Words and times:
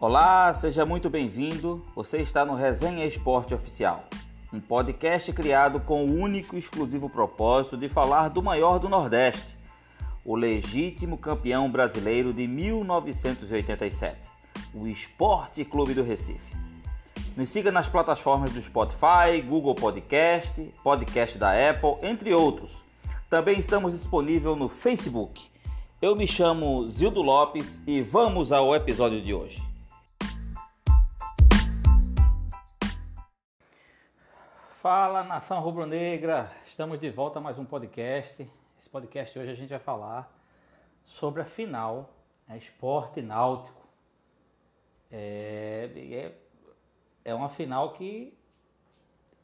Olá, 0.00 0.54
seja 0.54 0.86
muito 0.86 1.10
bem-vindo. 1.10 1.84
Você 1.92 2.18
está 2.18 2.44
no 2.44 2.54
Resenha 2.54 3.04
Esporte 3.04 3.52
Oficial, 3.52 4.04
um 4.52 4.60
podcast 4.60 5.32
criado 5.32 5.80
com 5.80 6.04
o 6.04 6.20
único 6.20 6.54
e 6.54 6.60
exclusivo 6.60 7.10
propósito 7.10 7.76
de 7.76 7.88
falar 7.88 8.28
do 8.28 8.40
maior 8.40 8.78
do 8.78 8.88
Nordeste, 8.88 9.56
o 10.24 10.36
legítimo 10.36 11.18
campeão 11.18 11.68
brasileiro 11.68 12.32
de 12.32 12.46
1987, 12.46 14.16
o 14.72 14.86
Esporte 14.86 15.64
Clube 15.64 15.94
do 15.94 16.04
Recife. 16.04 16.56
Nos 17.36 17.48
siga 17.48 17.72
nas 17.72 17.88
plataformas 17.88 18.52
do 18.52 18.62
Spotify, 18.62 19.42
Google 19.44 19.74
Podcast, 19.74 20.62
podcast 20.84 21.36
da 21.36 21.50
Apple, 21.70 21.96
entre 22.08 22.32
outros. 22.32 22.70
Também 23.28 23.58
estamos 23.58 23.98
disponíveis 23.98 24.56
no 24.56 24.68
Facebook. 24.68 25.42
Eu 26.00 26.14
me 26.14 26.28
chamo 26.28 26.88
Zildo 26.88 27.20
Lopes 27.20 27.80
e 27.84 28.00
vamos 28.00 28.52
ao 28.52 28.72
episódio 28.76 29.20
de 29.20 29.34
hoje. 29.34 29.67
Fala 34.80 35.24
nação 35.24 35.58
rubro-negra, 35.58 36.52
estamos 36.64 37.00
de 37.00 37.10
volta 37.10 37.40
a 37.40 37.42
mais 37.42 37.58
um 37.58 37.64
podcast. 37.64 38.48
Esse 38.78 38.88
podcast 38.88 39.36
hoje 39.36 39.50
a 39.50 39.54
gente 39.54 39.70
vai 39.70 39.78
falar 39.80 40.32
sobre 41.04 41.42
a 41.42 41.44
final, 41.44 42.14
é 42.48 42.56
esporte 42.56 43.20
náutico. 43.20 43.84
É, 45.10 45.90
é, 45.96 46.32
é 47.24 47.34
uma 47.34 47.48
final 47.48 47.92
que 47.92 48.38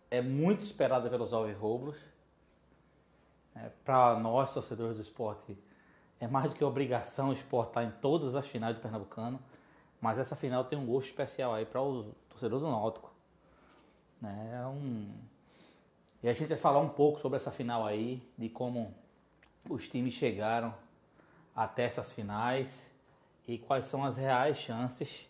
é 0.08 0.22
muito 0.22 0.60
esperada 0.60 1.10
pelos 1.10 1.32
alvirrubros. 1.32 1.96
É, 3.56 3.70
Para 3.84 4.16
nós, 4.20 4.54
torcedores 4.54 4.98
do 4.98 5.02
esporte, 5.02 5.58
é 6.20 6.28
mais 6.28 6.52
do 6.52 6.54
que 6.54 6.62
obrigação 6.62 7.32
estar 7.32 7.82
em 7.82 7.90
todas 8.00 8.36
as 8.36 8.46
finais 8.46 8.76
do 8.76 8.80
Pernambucano. 8.80 9.40
Mas 10.00 10.16
essa 10.16 10.36
final 10.36 10.62
tem 10.62 10.78
um 10.78 10.86
gosto 10.86 11.08
especial 11.08 11.52
aí 11.52 11.66
para 11.66 11.82
o 11.82 12.14
torcedor 12.28 12.60
do 12.60 12.70
Náutico. 12.70 13.12
Né? 14.24 14.60
É 14.62 14.66
um... 14.66 15.12
E 16.24 16.28
a 16.28 16.32
gente 16.32 16.48
vai 16.48 16.56
falar 16.56 16.80
um 16.80 16.88
pouco 16.88 17.20
sobre 17.20 17.36
essa 17.36 17.50
final 17.50 17.84
aí, 17.84 18.18
de 18.38 18.48
como 18.48 18.94
os 19.68 19.86
times 19.86 20.14
chegaram 20.14 20.74
até 21.54 21.84
essas 21.84 22.14
finais 22.14 22.90
e 23.46 23.58
quais 23.58 23.84
são 23.84 24.02
as 24.02 24.16
reais 24.16 24.56
chances 24.56 25.28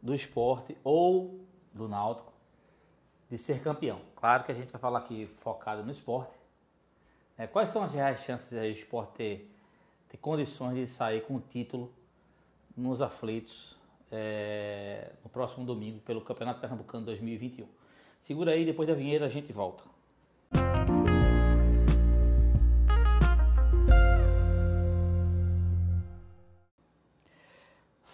do 0.00 0.14
esporte 0.14 0.78
ou 0.84 1.40
do 1.74 1.88
Náutico 1.88 2.32
de 3.28 3.36
ser 3.36 3.60
campeão. 3.60 4.00
Claro 4.14 4.44
que 4.44 4.52
a 4.52 4.54
gente 4.54 4.70
vai 4.70 4.80
falar 4.80 5.00
aqui 5.00 5.26
focado 5.38 5.82
no 5.82 5.90
esporte. 5.90 6.38
É, 7.36 7.48
quais 7.48 7.70
são 7.70 7.82
as 7.82 7.92
reais 7.92 8.20
chances 8.20 8.48
do 8.48 8.64
esporte 8.64 9.14
ter, 9.14 9.50
ter 10.08 10.18
condições 10.18 10.76
de 10.76 10.86
sair 10.86 11.22
com 11.22 11.34
o 11.34 11.40
título 11.40 11.92
nos 12.76 13.02
aflitos 13.02 13.76
é, 14.08 15.10
no 15.24 15.30
próximo 15.30 15.66
domingo 15.66 15.98
pelo 15.98 16.20
Campeonato 16.20 16.60
Pernambucano 16.60 17.06
2021? 17.06 17.66
Segura 18.20 18.52
aí, 18.52 18.64
depois 18.64 18.86
da 18.86 18.94
vinheta 18.94 19.24
a 19.24 19.28
gente 19.28 19.52
volta. 19.52 19.97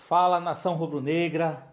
Fala 0.06 0.38
nação 0.38 0.74
rubro-negra. 0.74 1.66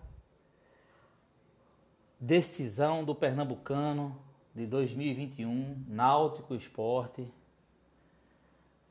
Decisão 2.17 3.03
do 3.03 3.13
Pernambucano 3.13 4.17
de 4.55 4.65
2021, 4.65 5.83
Náutico 5.85 6.55
Esporte. 6.55 7.27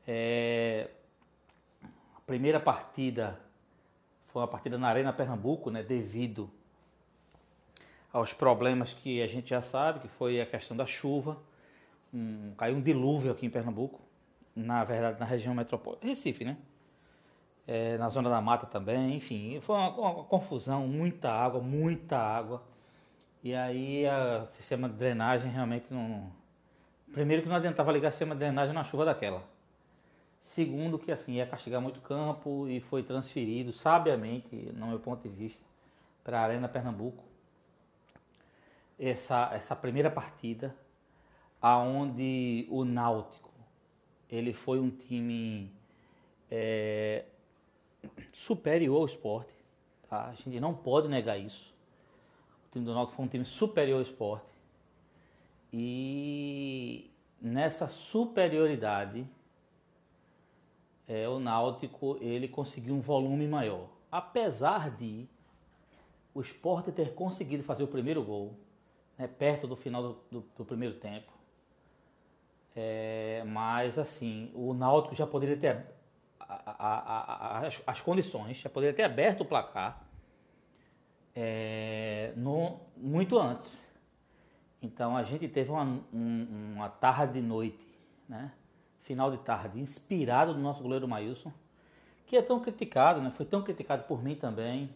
É, 0.07 0.91
a 1.83 2.21
primeira 2.27 2.59
partida 2.59 3.39
foi 4.27 4.43
uma 4.43 4.47
partida 4.47 4.77
na 4.77 4.87
Arena 4.87 5.11
Pernambuco, 5.11 5.71
né, 5.71 5.81
devido 5.81 6.47
aos 8.13 8.31
problemas 8.33 8.93
que 8.93 9.23
a 9.23 9.27
gente 9.27 9.49
já 9.49 9.61
sabe, 9.63 10.01
que 10.01 10.07
foi 10.07 10.39
a 10.39 10.45
questão 10.45 10.77
da 10.77 10.85
chuva. 10.85 11.41
Um, 12.13 12.53
caiu 12.55 12.75
um 12.75 12.81
dilúvio 12.81 13.31
aqui 13.31 13.47
em 13.47 13.49
Pernambuco, 13.49 14.01
na 14.55 14.83
verdade 14.83 15.19
na 15.19 15.25
região 15.25 15.55
metropolitana, 15.55 16.11
Recife, 16.11 16.45
né? 16.45 16.57
É, 17.67 17.97
na 17.97 18.09
zona 18.09 18.29
da 18.29 18.41
mata 18.41 18.65
também, 18.65 19.15
enfim, 19.15 19.59
foi 19.61 19.75
uma, 19.75 19.89
uma, 19.89 20.23
confusão, 20.23 20.87
muita 20.87 21.31
água, 21.31 21.61
muita 21.61 22.17
água. 22.17 22.63
E 23.43 23.53
aí 23.55 24.05
o 24.07 24.47
sistema 24.47 24.89
de 24.89 24.95
drenagem 24.95 25.49
realmente 25.49 25.85
não. 25.89 26.31
Primeiro 27.13 27.43
que 27.43 27.49
não 27.49 27.55
adiantava 27.55 27.91
ligar 27.91 28.09
o 28.09 28.11
sistema 28.11 28.35
de 28.35 28.39
drenagem 28.39 28.73
na 28.73 28.83
chuva 28.83 29.05
daquela. 29.05 29.43
Segundo 30.39 30.97
que 30.97 31.11
assim 31.11 31.33
ia 31.33 31.45
castigar 31.45 31.81
muito 31.81 32.01
campo 32.01 32.67
e 32.67 32.79
foi 32.81 33.03
transferido 33.03 33.71
sabiamente, 33.71 34.55
no 34.73 34.87
meu 34.87 34.99
ponto 34.99 35.21
de 35.21 35.29
vista, 35.29 35.65
para 36.23 36.39
a 36.39 36.43
Arena 36.43 36.67
Pernambuco. 36.67 37.23
Essa, 38.99 39.51
essa 39.53 39.75
primeira 39.75 40.09
partida, 40.09 40.75
aonde 41.61 42.67
o 42.69 42.83
Náutico 42.83 43.51
ele 44.31 44.53
foi 44.53 44.79
um 44.79 44.89
time 44.89 45.69
é, 46.49 47.25
superior 48.33 48.97
ao 48.97 49.05
esporte. 49.05 49.53
Tá? 50.09 50.27
A 50.27 50.33
gente 50.33 50.59
não 50.59 50.73
pode 50.73 51.07
negar 51.07 51.37
isso. 51.37 51.73
O 52.67 52.71
time 52.71 52.85
do 52.85 52.93
Náutico 52.93 53.15
foi 53.15 53.25
um 53.25 53.27
time 53.27 53.45
superior 53.45 53.97
ao 53.97 54.01
esporte. 54.01 54.45
E 55.73 57.09
nessa 57.41 57.87
superioridade, 57.87 59.25
é, 61.07 61.27
o 61.27 61.39
Náutico 61.39 62.17
ele 62.21 62.47
conseguiu 62.47 62.93
um 62.93 63.01
volume 63.01 63.47
maior. 63.47 63.87
Apesar 64.11 64.91
de 64.91 65.27
o 66.33 66.41
esporte 66.41 66.91
ter 66.91 67.13
conseguido 67.13 67.63
fazer 67.63 67.83
o 67.83 67.87
primeiro 67.87 68.23
gol, 68.23 68.55
né, 69.17 69.27
perto 69.27 69.67
do 69.67 69.75
final 69.75 70.01
do, 70.01 70.17
do, 70.31 70.45
do 70.57 70.65
primeiro 70.65 70.95
tempo. 70.95 71.31
É, 72.75 73.43
mas 73.45 73.99
assim, 73.99 74.49
o 74.53 74.73
Náutico 74.73 75.13
já 75.13 75.27
poderia 75.27 75.57
ter 75.57 75.85
a, 76.65 77.57
a, 77.57 77.67
as, 77.67 77.81
as, 77.85 78.01
condições, 78.01 78.57
já 78.57 78.69
poderia 78.69 78.93
ter 78.93 79.03
aberto 79.03 79.41
o 79.41 79.45
placar 79.45 80.01
é, 81.35 82.33
no, 82.35 82.79
muito 82.97 83.37
antes. 83.37 83.79
Então 84.81 85.15
a 85.15 85.23
gente 85.23 85.47
teve 85.47 85.69
uma, 85.71 85.83
um, 86.13 86.73
uma 86.75 86.89
tarde 86.89 87.33
de 87.33 87.41
noite, 87.41 87.87
né? 88.27 88.51
final 89.01 89.31
de 89.31 89.37
tarde, 89.37 89.79
inspirado 89.79 90.53
no 90.53 90.59
nosso 90.59 90.81
goleiro 90.81 91.07
Maílson, 91.07 91.51
que 92.25 92.37
é 92.37 92.41
tão 92.41 92.59
criticado, 92.59 93.21
né? 93.21 93.29
foi 93.31 93.45
tão 93.45 93.61
criticado 93.61 94.03
por 94.03 94.23
mim 94.23 94.35
também. 94.35 94.89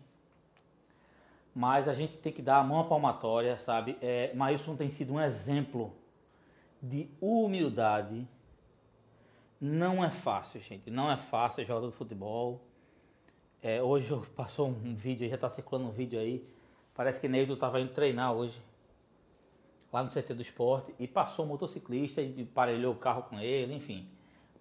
Mas 1.54 1.88
a 1.88 1.94
gente 1.94 2.18
tem 2.18 2.34
que 2.34 2.42
dar 2.42 2.58
a 2.58 2.64
mão 2.64 2.80
à 2.80 2.84
palmatória, 2.84 3.58
sabe? 3.58 3.98
É, 4.02 4.34
Maílson 4.34 4.76
tem 4.76 4.90
sido 4.90 5.14
um 5.14 5.22
exemplo 5.22 5.94
de 6.82 7.10
humildade. 7.22 8.28
Não 9.60 10.04
é 10.04 10.12
fácil, 10.12 10.60
gente. 10.60 10.90
Não 10.90 11.12
é 11.12 11.18
fácil 11.18 11.58
ser 11.58 11.66
jogador 11.66 11.90
de 11.90 11.96
futebol. 11.96 12.62
É, 13.62 13.82
hoje 13.82 14.10
passou 14.36 14.68
um 14.68 14.96
vídeo, 14.96 15.28
já 15.30 15.36
está 15.36 15.50
circulando 15.50 15.90
um 15.90 15.92
vídeo 15.92 16.20
aí. 16.20 16.48
Parece 16.94 17.20
que 17.20 17.28
Neildo 17.28 17.54
estava 17.54 17.80
indo 17.80 17.92
treinar 17.92 18.34
hoje, 18.34 18.58
lá 19.92 20.02
no 20.02 20.10
CT 20.10 20.34
do 20.34 20.42
esporte, 20.42 20.96
e 20.98 21.08
passou 21.08 21.46
um 21.46 21.50
motociclista 21.50 22.22
e 22.22 22.46
parelhou 22.46 22.94
o 22.94 22.98
carro 22.98 23.24
com 23.24 23.40
ele, 23.40 23.74
enfim. 23.74 24.08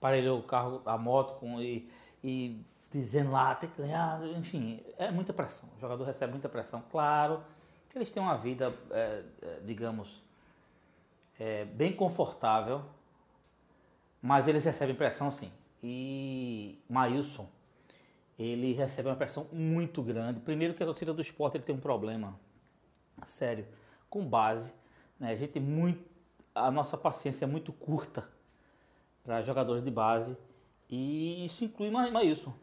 Parelhou 0.01 0.41
o 0.41 0.43
carro, 0.43 0.83
a 0.85 0.99
moto 0.99 1.39
com 1.39 1.61
e, 1.61 1.89
e 2.25 2.61
dizendo 2.91 3.31
lá, 3.31 3.55
tem 3.55 3.71
que 3.71 3.81
ganhar, 3.81 4.21
enfim, 4.37 4.81
é 4.99 5.11
muita 5.11 5.33
pressão. 5.33 5.69
O 5.77 5.81
jogador 5.81 6.05
recebe 6.05 6.33
muita 6.33 6.49
pressão. 6.49 6.83
Claro 6.91 7.43
que 7.89 7.99
eles 7.99 8.11
têm 8.11 8.23
uma 8.23 8.37
vida, 8.37 8.75
é, 8.91 9.23
digamos, 9.65 10.23
é, 11.39 11.65
bem 11.65 11.93
confortável, 11.93 12.83
mas 14.25 14.49
eles 14.49 14.65
recebem 14.65 14.95
pressão 14.95 15.31
sim. 15.31 15.53
E 15.83 16.79
Maílson, 16.89 17.47
ele 18.39 18.73
recebe 18.73 19.07
uma 19.07 19.17
pressão 19.17 19.47
muito 19.53 20.03
grande. 20.03 20.41
Primeiro 20.41 20.73
que 20.73 20.83
a 20.83 20.87
torcida 20.87 21.13
do 21.13 21.21
esporte 21.21 21.59
ele 21.59 21.65
tem 21.65 21.75
um 21.75 21.79
problema 21.79 22.35
sério 23.27 23.67
com 24.09 24.25
base. 24.25 24.73
Né? 25.21 25.33
A 25.33 25.37
gente 25.37 25.61
muito, 25.61 26.03
a 26.55 26.71
nossa 26.71 26.97
paciência 26.97 27.45
é 27.45 27.47
muito 27.47 27.71
curta 27.71 28.27
para 29.23 29.43
jogadores 29.43 29.85
de 29.85 29.91
base 29.91 30.35
e 30.89 31.45
isso 31.45 31.63
inclui 31.63 31.91
Maílson. 31.91 32.55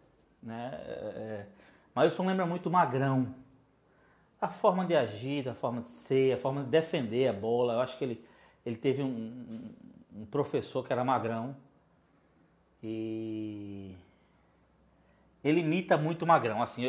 Né? 0.41 0.71
É, 0.73 1.45
Maílson 1.93 2.25
lembra 2.25 2.47
muito 2.47 2.71
Magrão. 2.71 3.35
A 4.41 4.49
forma 4.49 4.83
de 4.83 4.95
agir, 4.95 5.47
a 5.47 5.53
forma 5.53 5.83
de 5.83 5.91
ser, 5.91 6.33
a 6.33 6.37
forma 6.37 6.63
de 6.63 6.71
defender 6.71 7.27
a 7.27 7.33
bola. 7.33 7.73
Eu 7.73 7.81
acho 7.81 7.99
que 7.99 8.03
ele, 8.03 8.25
ele 8.65 8.77
teve 8.77 9.03
um 9.03 9.69
professor 10.29 10.85
que 10.85 10.91
era 10.91 11.03
Magrão 11.03 11.55
e 12.83 13.95
ele 15.43 15.61
imita 15.61 15.97
muito 15.97 16.25
Magrão, 16.25 16.61
assim, 16.61 16.83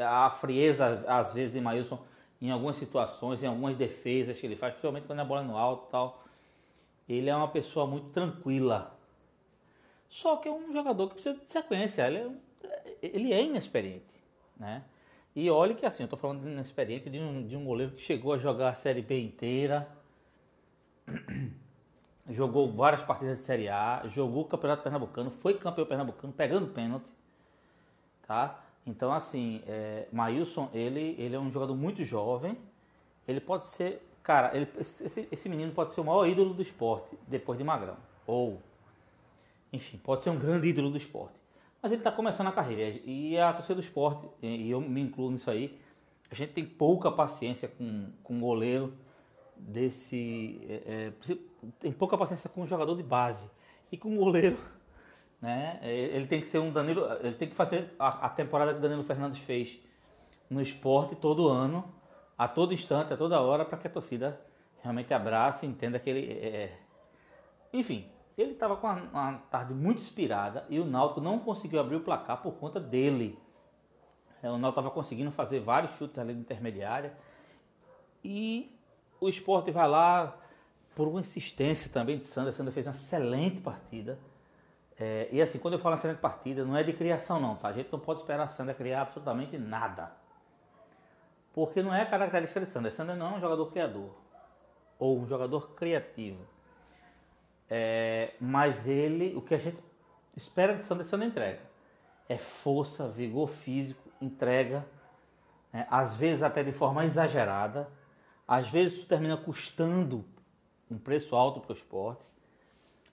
a 0.00 0.30
frieza 0.30 1.04
às 1.06 1.32
vezes 1.32 1.54
de 1.54 1.60
Maílson 1.60 2.02
em 2.40 2.50
algumas 2.50 2.76
situações, 2.76 3.42
em 3.42 3.46
algumas 3.46 3.76
defesas 3.76 4.38
que 4.38 4.46
ele 4.46 4.56
faz, 4.56 4.72
principalmente 4.72 5.06
quando 5.06 5.20
a 5.20 5.24
bola 5.24 5.40
é 5.40 5.44
no 5.44 5.56
alto, 5.56 5.88
tal. 5.90 6.24
Ele 7.08 7.30
é 7.30 7.36
uma 7.36 7.48
pessoa 7.48 7.86
muito 7.86 8.08
tranquila. 8.10 8.96
Só 10.08 10.36
que 10.36 10.48
é 10.48 10.52
um 10.52 10.72
jogador 10.72 11.08
que 11.08 11.14
precisa 11.14 11.36
de 11.38 11.50
sequência, 11.50 12.06
ele 12.06 12.18
é, 12.18 12.84
ele 13.02 13.32
é 13.32 13.42
inexperiente, 13.42 14.04
né? 14.56 14.84
E 15.34 15.50
olhe 15.50 15.74
que 15.74 15.84
assim, 15.84 16.04
eu 16.04 16.06
estou 16.06 16.18
falando 16.18 16.42
de 16.42 16.48
uma 16.48 16.60
experiência 16.60 17.10
de 17.10 17.18
um, 17.18 17.46
de 17.46 17.56
um 17.56 17.64
goleiro 17.64 17.92
que 17.92 18.00
chegou 18.00 18.32
a 18.32 18.38
jogar 18.38 18.70
a 18.70 18.74
Série 18.74 19.02
B 19.02 19.20
inteira, 19.20 19.88
jogou 22.30 22.70
várias 22.72 23.02
partidas 23.02 23.38
de 23.38 23.44
Série 23.44 23.68
A, 23.68 24.02
jogou 24.06 24.42
o 24.42 24.46
Campeonato 24.46 24.82
Pernambucano, 24.82 25.30
foi 25.30 25.54
campeão 25.54 25.86
pernambucano, 25.86 26.32
pegando 26.32 26.66
pênalti, 26.68 27.10
tá? 28.26 28.62
Então, 28.86 29.12
assim, 29.12 29.62
é, 29.66 30.06
Maílson, 30.12 30.68
ele, 30.72 31.14
ele 31.18 31.34
é 31.34 31.38
um 31.38 31.50
jogador 31.50 31.74
muito 31.74 32.04
jovem, 32.04 32.56
ele 33.26 33.40
pode 33.40 33.64
ser, 33.66 34.06
cara, 34.22 34.54
ele, 34.56 34.68
esse, 34.78 35.28
esse 35.30 35.48
menino 35.48 35.72
pode 35.72 35.92
ser 35.92 36.00
o 36.00 36.04
maior 36.04 36.26
ídolo 36.26 36.54
do 36.54 36.62
esporte, 36.62 37.16
depois 37.26 37.58
de 37.58 37.64
Magrão, 37.64 37.96
ou, 38.26 38.60
enfim, 39.72 39.98
pode 39.98 40.22
ser 40.22 40.30
um 40.30 40.38
grande 40.38 40.68
ídolo 40.68 40.90
do 40.90 40.96
esporte. 40.96 41.34
Mas 41.82 41.92
ele 41.92 42.00
está 42.00 42.10
começando 42.10 42.46
a 42.46 42.52
carreira, 42.52 43.00
e 43.04 43.38
a 43.38 43.52
torcida 43.52 43.74
do 43.74 43.80
esporte, 43.80 44.26
e 44.42 44.70
eu 44.70 44.80
me 44.80 45.00
incluo 45.00 45.30
nisso 45.30 45.50
aí, 45.50 45.78
a 46.30 46.34
gente 46.34 46.52
tem 46.52 46.64
pouca 46.64 47.12
paciência 47.12 47.68
com, 47.68 48.10
com 48.22 48.34
um 48.34 48.40
goleiro 48.40 48.94
desse. 49.56 50.60
É, 50.68 50.82
é, 50.86 51.12
tem 51.78 51.92
pouca 51.92 52.16
paciência 52.16 52.48
com 52.48 52.62
um 52.62 52.66
jogador 52.66 52.96
de 52.96 53.02
base. 53.02 53.50
E 53.90 53.96
com 53.96 54.08
um 54.08 54.16
goleiro, 54.16 54.58
né? 55.40 55.78
É, 55.82 55.92
ele 55.92 56.26
tem 56.26 56.40
que 56.40 56.46
ser 56.46 56.58
um 56.58 56.72
Danilo. 56.72 57.04
Ele 57.20 57.34
tem 57.34 57.48
que 57.48 57.54
fazer 57.54 57.94
a, 57.98 58.26
a 58.26 58.28
temporada 58.28 58.74
que 58.74 58.80
Danilo 58.80 59.04
Fernandes 59.04 59.38
fez 59.38 59.78
no 60.48 60.60
esporte 60.60 61.14
todo 61.14 61.48
ano, 61.48 61.84
a 62.36 62.46
todo 62.48 62.72
instante, 62.72 63.12
a 63.12 63.16
toda 63.16 63.40
hora, 63.40 63.64
para 63.64 63.78
que 63.78 63.86
a 63.86 63.90
torcida 63.90 64.40
realmente 64.82 65.12
abrace, 65.14 65.66
entenda 65.66 65.98
que 65.98 66.10
ele. 66.10 66.32
É... 66.32 66.46
é. 66.46 66.78
Enfim, 67.72 68.06
ele 68.36 68.52
estava 68.52 68.76
com 68.76 68.86
uma, 68.86 69.00
uma, 69.12 69.32
tarde 69.50 69.74
muito 69.74 70.00
inspirada 70.00 70.64
e 70.68 70.78
o 70.78 70.84
Náutico 70.84 71.20
não 71.20 71.38
conseguiu 71.38 71.80
abrir 71.80 71.96
o 71.96 72.00
placar 72.00 72.42
por 72.42 72.54
conta 72.54 72.80
dele. 72.80 73.38
É, 74.42 74.48
o 74.48 74.58
Náutico 74.58 74.80
estava 74.80 74.90
conseguindo 74.90 75.30
fazer 75.30 75.60
vários 75.60 75.92
chutes 75.92 76.18
ali 76.18 76.34
de 76.34 76.40
intermediária 76.40 77.16
e 78.22 78.76
o 79.20 79.28
esporte 79.28 79.70
vai 79.70 79.88
lá 79.88 80.36
por 80.94 81.08
uma 81.08 81.20
insistência 81.20 81.90
também 81.90 82.18
de 82.18 82.26
Sandra. 82.26 82.52
Sandra 82.52 82.72
fez 82.72 82.86
uma 82.86 82.92
excelente 82.92 83.60
partida. 83.60 84.18
É, 84.98 85.28
e 85.32 85.42
assim, 85.42 85.58
quando 85.58 85.74
eu 85.74 85.80
falo 85.80 85.96
excelente 85.96 86.18
partida, 86.18 86.64
não 86.64 86.76
é 86.76 86.82
de 86.82 86.92
criação 86.92 87.40
não, 87.40 87.56
tá? 87.56 87.68
A 87.68 87.72
gente 87.72 87.90
não 87.92 87.98
pode 87.98 88.20
esperar 88.20 88.44
a 88.44 88.48
Sandra 88.48 88.74
criar 88.74 89.02
absolutamente 89.02 89.58
nada. 89.58 90.12
Porque 91.52 91.82
não 91.82 91.94
é 91.94 92.02
a 92.02 92.06
característica 92.06 92.60
de 92.60 92.66
Sandra. 92.66 92.90
Sandra 92.90 93.14
não 93.14 93.34
é 93.34 93.36
um 93.36 93.40
jogador 93.40 93.66
criador. 93.70 94.10
Ou 94.98 95.18
um 95.18 95.26
jogador 95.26 95.70
criativo. 95.74 96.40
É, 97.68 98.34
mas 98.40 98.86
ele, 98.86 99.34
o 99.36 99.42
que 99.42 99.54
a 99.54 99.58
gente 99.58 99.78
espera 100.36 100.74
de 100.74 100.82
Sandra, 100.82 101.04
Sandra 101.04 101.26
entrega. 101.26 101.60
É 102.28 102.38
força, 102.38 103.08
vigor 103.08 103.48
físico, 103.48 104.10
entrega. 104.20 104.84
Né? 105.72 105.86
Às 105.90 106.16
vezes 106.16 106.42
até 106.42 106.62
de 106.62 106.72
forma 106.72 107.04
exagerada 107.04 107.88
às 108.46 108.68
vezes 108.68 108.98
isso 108.98 109.06
termina 109.06 109.36
custando 109.36 110.24
um 110.90 110.98
preço 110.98 111.34
alto 111.34 111.60
para 111.60 111.72
o 111.72 111.76
esporte, 111.76 112.24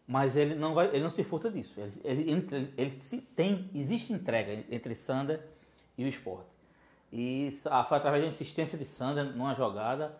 mas 0.08 0.36
ele 0.36 0.56
não, 0.56 0.74
vai, 0.74 0.88
ele 0.88 1.02
não 1.02 1.10
se 1.10 1.24
furta 1.24 1.50
disso. 1.50 1.80
Ele, 1.80 2.02
ele, 2.04 2.32
ele, 2.32 2.74
ele 2.78 3.02
se 3.02 3.18
tem, 3.20 3.70
existe 3.74 4.12
entrega 4.12 4.66
entre 4.70 4.96
Sander 4.96 5.42
e 5.98 6.04
o 6.04 6.08
esporte. 6.08 6.50
E 7.12 7.50
ah, 7.66 7.84
foi 7.84 7.98
através 7.98 8.24
da 8.24 8.30
insistência 8.30 8.78
de 8.78 8.86
Sander 8.86 9.26
numa 9.26 9.54
jogada, 9.54 10.20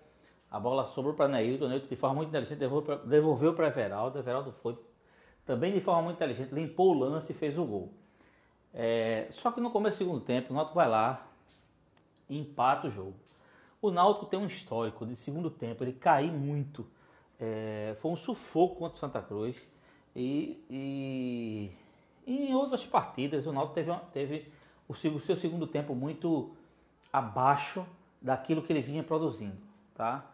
a 0.50 0.60
bola 0.60 0.86
sobrou 0.86 1.14
para 1.14 1.30
Neilton, 1.30 1.70
Neilton 1.70 1.88
de 1.88 1.96
forma 1.96 2.18
muito 2.18 2.30
inteligente 2.30 2.60
devolveu 3.06 3.54
para 3.54 3.68
Everaldo, 3.68 4.20
Everaldo 4.20 4.52
foi 4.52 4.78
também 5.46 5.74
de 5.74 5.80
forma 5.80 6.02
muito 6.02 6.18
inteligente, 6.18 6.54
limpou 6.54 6.94
o 6.94 7.00
lance 7.00 7.32
e 7.32 7.36
fez 7.36 7.58
o 7.58 7.66
gol. 7.66 7.94
É, 8.74 9.28
só 9.32 9.52
que 9.52 9.60
no 9.60 9.72
começo 9.72 9.98
do 9.98 10.00
segundo 10.00 10.22
tempo, 10.22 10.52
o 10.52 10.56
Náutico 10.56 10.76
vai 10.76 10.88
lá 10.88 11.28
e 12.30 12.38
empata 12.38 12.88
o 12.88 12.92
jogo. 12.92 13.16
O 13.82 13.92
Náutico 13.92 14.26
tem 14.26 14.40
um 14.40 14.46
histórico 14.46 15.06
de 15.06 15.16
segundo 15.16 15.50
tempo, 15.50 15.84
ele 15.84 15.94
caiu 15.94 16.32
muito. 16.32 16.88
É, 17.42 17.96
foi 18.00 18.12
um 18.12 18.16
sufoco 18.16 18.76
contra 18.76 18.96
o 18.96 19.00
Santa 19.00 19.20
Cruz. 19.20 19.58
E, 20.16 20.64
e, 20.70 21.72
e 22.28 22.50
em 22.50 22.54
outras 22.54 22.86
partidas 22.86 23.48
o 23.48 23.52
Náutico 23.52 23.74
teve, 23.74 23.92
teve 24.14 24.52
o, 24.88 24.94
o 24.94 25.20
seu 25.20 25.36
segundo 25.36 25.66
tempo 25.66 25.96
muito 25.96 26.52
abaixo 27.12 27.84
daquilo 28.22 28.62
que 28.62 28.72
ele 28.72 28.82
vinha 28.82 29.04
produzindo. 29.04 29.58
Tá? 29.96 30.30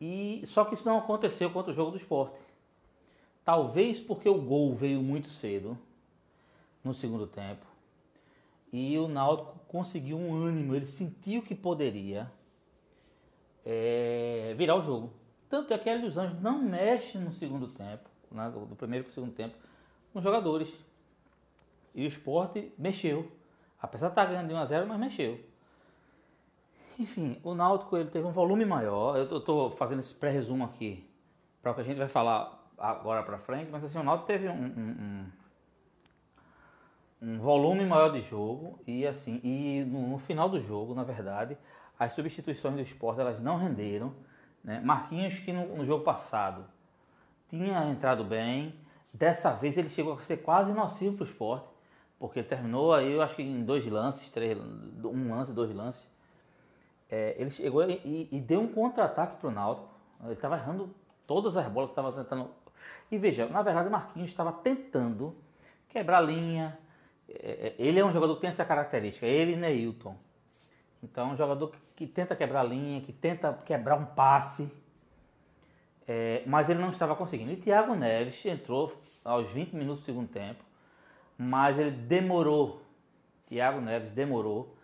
E, 0.00 0.42
só 0.46 0.64
que 0.64 0.74
isso 0.74 0.88
não 0.88 0.98
aconteceu 0.98 1.50
contra 1.50 1.72
o 1.72 1.74
jogo 1.74 1.90
do 1.90 1.96
esporte. 1.96 2.36
Talvez 3.44 4.00
porque 4.00 4.28
o 4.28 4.40
gol 4.40 4.74
veio 4.74 5.02
muito 5.02 5.28
cedo 5.28 5.76
no 6.84 6.94
segundo 6.94 7.26
tempo. 7.26 7.66
E 8.72 8.96
o 8.98 9.08
Náutico 9.08 9.58
conseguiu 9.68 10.16
um 10.16 10.34
ânimo, 10.34 10.74
ele 10.74 10.86
sentiu 10.86 11.42
que 11.42 11.54
poderia 11.54 12.30
é, 13.64 14.54
virar 14.56 14.76
o 14.76 14.82
jogo. 14.82 15.10
Tanto 15.54 15.72
é 15.72 15.78
que 15.78 15.88
a 15.88 15.96
dos 15.96 16.18
Anjos 16.18 16.42
não 16.42 16.60
mexe 16.60 17.16
no 17.16 17.32
segundo 17.32 17.68
tempo, 17.68 18.10
né, 18.32 18.50
do 18.50 18.74
primeiro 18.74 19.04
para 19.04 19.12
o 19.12 19.14
segundo 19.14 19.32
tempo, 19.32 19.54
com 20.12 20.18
os 20.18 20.24
jogadores. 20.24 20.84
E 21.94 22.04
o 22.04 22.08
esporte 22.08 22.74
mexeu. 22.76 23.30
Apesar 23.80 24.08
de 24.08 24.12
estar 24.14 24.26
ganhando 24.26 24.48
de 24.48 24.54
1 24.54 24.58
a 24.58 24.64
0 24.66 24.86
mas 24.88 24.98
mexeu. 24.98 25.38
Enfim, 26.98 27.38
o 27.44 27.54
Náutico 27.54 27.96
ele 27.96 28.10
teve 28.10 28.26
um 28.26 28.32
volume 28.32 28.64
maior. 28.64 29.16
Eu 29.16 29.38
estou 29.38 29.70
fazendo 29.70 30.00
esse 30.00 30.12
pré-resumo 30.12 30.64
aqui 30.64 31.08
para 31.62 31.70
o 31.70 31.74
que 31.76 31.82
a 31.82 31.84
gente 31.84 31.98
vai 31.98 32.08
falar 32.08 32.68
agora 32.76 33.22
para 33.22 33.38
frente, 33.38 33.70
mas 33.70 33.84
assim, 33.84 33.96
o 33.96 34.02
Náutico 34.02 34.26
teve 34.26 34.48
um, 34.48 34.60
um, 34.60 35.30
um, 37.22 37.30
um, 37.30 37.38
volume 37.38 37.86
maior 37.86 38.10
de 38.10 38.22
jogo 38.22 38.80
e 38.88 39.06
assim, 39.06 39.40
e 39.44 39.84
no, 39.84 40.08
no 40.08 40.18
final 40.18 40.48
do 40.48 40.58
jogo, 40.58 40.96
na 40.96 41.04
verdade, 41.04 41.56
as 41.96 42.12
substituições 42.12 42.74
do 42.74 42.80
esporte 42.80 43.20
elas 43.20 43.38
não 43.38 43.56
renderam. 43.56 44.12
Né? 44.64 44.80
Marquinhos, 44.80 45.38
que 45.38 45.52
no, 45.52 45.76
no, 45.76 45.84
jogo 45.84 46.02
passado 46.02 46.64
tinha 47.50 47.84
entrado 47.90 48.24
bem, 48.24 48.74
dessa 49.12 49.52
vez 49.52 49.76
ele 49.76 49.90
chegou 49.90 50.14
a 50.14 50.22
ser 50.22 50.38
quase 50.38 50.72
nocivo 50.72 51.16
para 51.16 51.24
o 51.24 51.26
esporte, 51.26 51.68
porque 52.18 52.42
terminou 52.42 52.94
aí, 52.94 53.12
eu 53.12 53.20
acho 53.20 53.36
que 53.36 53.42
em 53.42 53.62
dois 53.62 53.86
lances, 53.86 54.30
três, 54.30 54.58
um 54.58 55.30
lance, 55.30 55.52
dois 55.52 55.72
lances. 55.74 56.08
É, 57.10 57.36
ele 57.38 57.50
chegou 57.50 57.88
e, 57.88 58.28
e 58.32 58.40
deu 58.40 58.60
um 58.60 58.68
contra-ataque 58.68 59.36
para 59.36 59.48
o 59.48 59.52
Náutico. 59.52 59.88
Ele 60.22 60.32
estava 60.32 60.56
errando 60.56 60.94
todas 61.26 61.54
as 61.56 61.68
bolas 61.68 61.90
que 61.90 61.92
estava 61.92 62.12
tentando. 62.12 62.50
E 63.10 63.18
veja, 63.18 63.46
na 63.46 63.60
verdade, 63.60 63.90
Marquinhos 63.90 64.30
estava 64.30 64.50
tentando 64.52 65.36
quebrar 65.88 66.22
linha. 66.22 66.78
É, 67.28 67.34
é, 67.34 67.74
ele 67.78 68.00
é 68.00 68.04
um 68.04 68.12
jogador 68.12 68.34
que 68.36 68.40
tem 68.40 68.50
essa 68.50 68.64
característica, 68.64 69.26
ele 69.26 69.52
e 69.52 69.56
Neilton. 69.56 70.16
Então, 71.04 71.32
um 71.32 71.36
jogador 71.36 71.72
que 71.94 72.06
tenta 72.06 72.34
quebrar 72.34 72.60
a 72.60 72.64
linha, 72.64 73.02
que 73.02 73.12
tenta 73.12 73.52
quebrar 73.64 73.96
um 73.96 74.06
passe, 74.06 74.72
é, 76.08 76.42
mas 76.46 76.68
ele 76.68 76.80
não 76.80 76.88
estava 76.88 77.14
conseguindo. 77.14 77.52
E 77.52 77.56
Thiago 77.56 77.94
Neves 77.94 78.44
entrou 78.46 78.92
aos 79.22 79.50
20 79.50 79.74
minutos 79.74 80.00
do 80.00 80.06
segundo 80.06 80.28
tempo, 80.28 80.64
mas 81.36 81.78
ele 81.78 81.90
demorou, 81.90 82.82
Thiago 83.46 83.80
Neves 83.80 84.12
demorou 84.12 84.74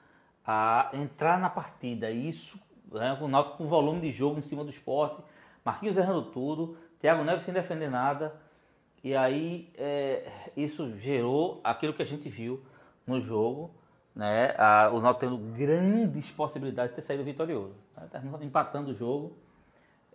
a 0.46 0.90
entrar 0.92 1.38
na 1.40 1.48
partida. 1.48 2.10
Isso, 2.10 2.60
né, 2.92 3.16
com 3.18 3.26
o 3.26 3.44
com 3.56 3.66
volume 3.66 4.02
de 4.02 4.10
jogo 4.10 4.38
em 4.38 4.42
cima 4.42 4.62
do 4.62 4.70
esporte, 4.70 5.22
Marquinhos 5.64 5.96
errando 5.96 6.30
tudo, 6.30 6.76
Thiago 7.00 7.24
Neves 7.24 7.44
sem 7.44 7.54
defender 7.54 7.90
nada. 7.90 8.34
E 9.02 9.16
aí 9.16 9.70
é, 9.78 10.50
isso 10.54 10.98
gerou 10.98 11.60
aquilo 11.64 11.94
que 11.94 12.02
a 12.02 12.06
gente 12.06 12.28
viu 12.28 12.62
no 13.06 13.18
jogo, 13.18 13.74
né, 14.14 14.55
a, 14.59 14.90
o 14.93 15.00
Náutico 15.00 15.26
tendo 15.26 15.38
grandes 15.38 16.31
possibilidades 16.31 16.90
de 16.90 16.97
ter 16.97 17.02
saído 17.02 17.25
vitorioso. 17.25 17.75
Né, 17.97 18.09
terminou 18.11 18.43
empatando 18.43 18.90
o 18.90 18.95
jogo. 18.95 19.37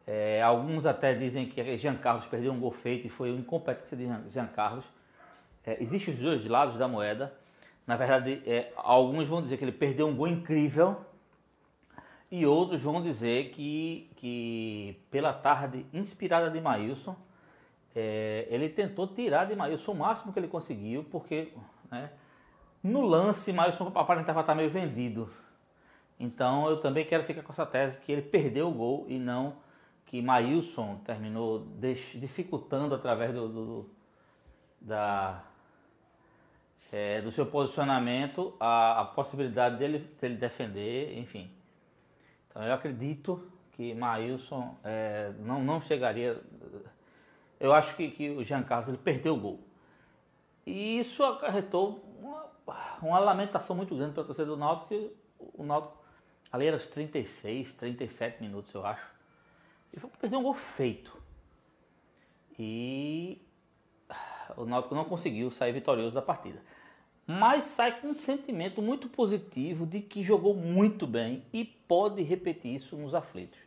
É, 0.07 0.41
alguns 0.41 0.85
até 0.85 1.13
dizem 1.13 1.47
que 1.47 1.77
Jean 1.77 1.95
Carlos 1.95 2.25
perdeu 2.27 2.53
um 2.53 2.59
gol 2.59 2.71
feito 2.71 3.07
e 3.07 3.09
foi 3.09 3.31
uma 3.31 3.39
incompetência 3.39 3.97
de 3.97 4.05
Jean 4.31 4.47
Carlos. 4.47 4.85
É, 5.65 5.81
Existem 5.81 6.13
os 6.13 6.19
dois 6.19 6.45
lados 6.45 6.77
da 6.77 6.87
moeda. 6.87 7.33
Na 7.87 7.95
verdade, 7.95 8.41
é, 8.45 8.71
alguns 8.75 9.27
vão 9.27 9.41
dizer 9.41 9.57
que 9.57 9.63
ele 9.63 9.71
perdeu 9.71 10.07
um 10.07 10.15
gol 10.15 10.27
incrível 10.27 10.97
e 12.31 12.45
outros 12.45 12.81
vão 12.81 13.01
dizer 13.01 13.51
que, 13.51 14.09
que 14.15 14.99
pela 15.11 15.31
tarde 15.31 15.85
inspirada 15.93 16.49
de 16.49 16.59
Maílson, 16.59 17.15
é, 17.95 18.47
ele 18.49 18.67
tentou 18.67 19.07
tirar 19.07 19.45
de 19.45 19.55
Maílson 19.55 19.91
o 19.91 19.95
máximo 19.95 20.33
que 20.33 20.39
ele 20.39 20.47
conseguiu, 20.47 21.03
porque 21.05 21.53
né, 21.89 22.09
no 22.85 23.01
lance, 23.01 23.51
Mailson 23.51 23.91
aparentava 23.95 24.41
estar 24.41 24.53
meio 24.53 24.69
vendido. 24.69 25.29
Então 26.19 26.69
eu 26.69 26.79
também 26.79 27.05
quero 27.05 27.23
ficar 27.23 27.41
com 27.41 27.51
essa 27.51 27.65
tese 27.65 27.99
que 27.99 28.11
ele 28.11 28.21
perdeu 28.21 28.69
o 28.69 28.71
gol 28.71 29.05
e 29.09 29.17
não 29.17 29.57
que 30.05 30.21
Maílson 30.21 30.97
terminou 31.03 31.67
dificultando 31.79 32.93
através 32.93 33.33
do, 33.33 33.49
do 33.49 33.89
da, 34.79 35.43
é, 36.91 37.21
do 37.21 37.31
seu 37.31 37.45
posicionamento 37.47 38.55
a, 38.59 39.01
a 39.01 39.05
possibilidade 39.05 39.77
dele, 39.77 39.99
dele 40.21 40.35
defender, 40.35 41.17
enfim. 41.17 41.49
Então 42.47 42.63
eu 42.63 42.73
acredito 42.73 43.51
que 43.71 43.93
Maílson 43.95 44.77
é, 44.83 45.33
não, 45.39 45.63
não 45.63 45.81
chegaria. 45.81 46.39
Eu 47.59 47.73
acho 47.73 47.95
que, 47.95 48.11
que 48.11 48.29
o 48.29 48.43
Jean 48.43 48.63
Carlos 48.63 48.89
ele 48.89 48.97
perdeu 48.99 49.33
o 49.33 49.39
gol. 49.39 49.59
E 50.65 50.99
isso 50.99 51.23
acarretou 51.23 52.03
uma 53.01 53.19
lamentação 53.19 53.75
muito 53.75 53.95
grande 53.95 54.13
para 54.13 54.23
a 54.23 54.25
torcida 54.25 54.47
do 54.47 54.57
Náutico, 54.57 54.87
que 54.89 55.11
o 55.53 55.63
Náutico 55.63 56.05
Ali 56.55 56.67
era 56.67 56.77
os 56.77 56.87
36, 56.87 57.73
37 57.73 58.41
minutos, 58.41 58.73
eu 58.73 58.85
acho. 58.85 59.05
E 59.91 59.99
foi 59.99 60.09
perder 60.09 60.37
um 60.37 60.43
gol 60.43 60.53
feito. 60.53 61.21
E 62.57 63.41
o 64.55 64.63
Náutico 64.63 64.95
não 64.95 65.03
conseguiu 65.03 65.51
sair 65.51 65.73
vitorioso 65.73 66.15
da 66.15 66.21
partida. 66.21 66.61
Mas 67.27 67.65
sai 67.65 67.99
com 67.99 68.07
um 68.07 68.13
sentimento 68.13 68.81
muito 68.81 69.09
positivo 69.09 69.85
de 69.85 69.99
que 69.99 70.23
jogou 70.23 70.55
muito 70.55 71.05
bem 71.05 71.43
e 71.51 71.65
pode 71.65 72.21
repetir 72.21 72.73
isso 72.73 72.95
nos 72.95 73.13
aflitos. 73.13 73.59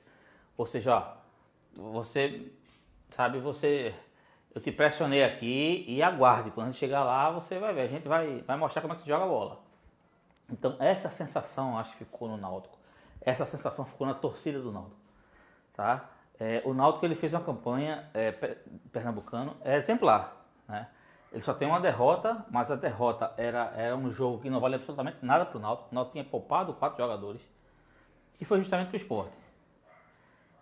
Ou 0.57 0.65
seja, 0.65 0.97
ó, 0.97 1.83
você 1.93 2.51
sabe, 3.11 3.39
você 3.39 3.95
eu 4.55 4.61
te 4.61 4.73
pressionei 4.73 5.23
aqui 5.23 5.85
e 5.87 6.03
aguarde. 6.03 6.51
Quando 6.51 6.75
chegar 6.75 7.05
lá, 7.05 7.31
você 7.31 7.59
vai 7.59 7.75
ver. 7.75 7.83
A 7.83 7.87
gente 7.89 8.09
vai, 8.09 8.43
vai 8.47 8.57
mostrar 8.57 8.83
como 8.83 8.95
é 8.95 8.97
que 8.97 9.03
se 9.03 9.09
joga 9.09 9.25
a 9.25 9.29
bola. 9.29 9.61
Então, 10.51 10.77
essa 10.79 11.11
sensação, 11.11 11.79
acho 11.79 11.93
que 11.93 11.99
ficou 11.99 12.29
no 12.29 12.37
Náutico. 12.37 12.79
Essa 13.21 13.45
sensação 13.45 13.85
ficou 13.85 14.07
na 14.07 14.15
torcida 14.15 14.61
do 14.61 14.73
Náutico. 14.73 14.97
Tá? 15.75 16.09
É, 16.41 16.63
o 16.65 16.73
Náutico 16.73 17.05
ele 17.05 17.15
fez 17.15 17.33
uma 17.33 17.43
campanha 17.43 18.09
é, 18.15 18.33
pernambucano 18.91 19.57
é 19.63 19.77
exemplar. 19.77 20.45
Né? 20.67 20.89
Ele 21.33 21.43
só 21.43 21.53
tem 21.53 21.69
uma 21.69 21.81
derrota, 21.81 22.45
mas 22.51 22.71
a 22.71 22.77
derrota 22.77 23.33
era, 23.37 23.73
era 23.77 23.97
um 23.97 24.11
jogo 24.11 24.41
que 24.41 24.49
não 24.49 24.61
vale 24.61 24.77
absolutamente 24.77 25.19
nada 25.21 25.45
para 25.45 25.59
o 25.59 25.61
Náutico. 25.61 25.89
O 25.93 25.95
Náutico 25.95 26.13
tinha 26.13 26.25
poupado 26.25 26.73
quatro 26.73 26.99
jogadores. 26.99 27.43
E 28.41 28.45
foi 28.45 28.59
justamente 28.59 28.89
para 28.89 28.95
o 28.95 29.01
esporte. 29.01 29.48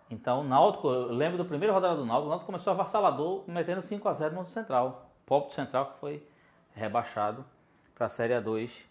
Então, 0.09 0.41
o 0.41 0.43
Náutico, 0.43 0.87
eu 0.87 1.11
lembro 1.11 1.37
do 1.37 1.45
primeiro 1.45 1.73
rodada 1.73 1.95
do 1.95 2.05
Náutico, 2.05 2.27
o 2.27 2.29
Náutico 2.29 2.45
começou 2.45 2.71
avassalador, 2.71 3.43
metendo 3.47 3.81
5 3.81 4.07
a 4.07 4.13
0 4.13 4.35
no 4.35 4.45
Central. 4.45 5.11
Pop 5.25 5.53
Central 5.53 5.91
que 5.91 5.99
foi 5.99 6.27
rebaixado 6.73 7.43
para 7.93 8.05
a 8.05 8.09
Série 8.09 8.33
A2 8.33 8.83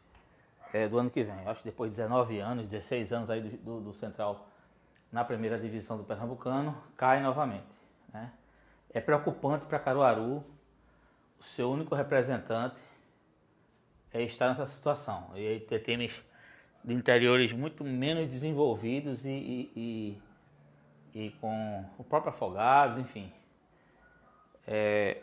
é, 0.73 0.87
do 0.87 0.99
ano 0.99 1.09
que 1.09 1.25
vem. 1.25 1.43
Eu 1.43 1.51
acho 1.51 1.63
que 1.63 1.71
depois 1.71 1.91
de 1.91 1.97
19 1.97 2.39
anos, 2.39 2.69
16 2.69 3.13
anos 3.13 3.31
aí 3.31 3.41
do, 3.41 3.57
do, 3.57 3.81
do 3.81 3.95
Central 3.95 4.47
na 5.11 5.25
primeira 5.25 5.59
divisão 5.59 5.97
do 5.97 6.05
Pernambucano, 6.05 6.77
cai 6.97 7.23
novamente. 7.23 7.65
Né? 8.13 8.31
É 8.93 9.01
preocupante 9.01 9.65
para 9.67 9.79
Caruaru, 9.79 10.45
o 11.41 11.45
seu 11.45 11.71
único 11.71 11.95
representante 11.95 12.77
é 14.13 14.23
estar 14.23 14.49
nessa 14.49 14.67
situação. 14.67 15.31
E 15.35 15.47
aí 15.47 15.61
ter 15.61 15.79
times 15.81 16.23
de 16.85 16.93
interiores 16.93 17.53
muito 17.53 17.85
menos 17.85 18.29
desenvolvidos 18.29 19.25
e, 19.25 19.31
e, 19.31 19.73
e 19.77 20.23
e 21.17 21.31
com 21.41 21.83
o 21.97 22.05
próprio 22.05 22.31
Afogados, 22.31 22.99
enfim. 22.99 23.33
É, 24.67 25.23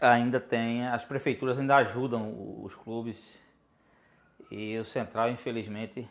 ainda 0.00 0.40
tem, 0.40 0.84
as 0.88 1.04
prefeituras 1.04 1.56
ainda 1.56 1.76
ajudam 1.76 2.34
os 2.64 2.74
clubes 2.74 3.38
e 4.50 4.76
o 4.78 4.84
Central, 4.84 5.30
infelizmente, 5.30 6.08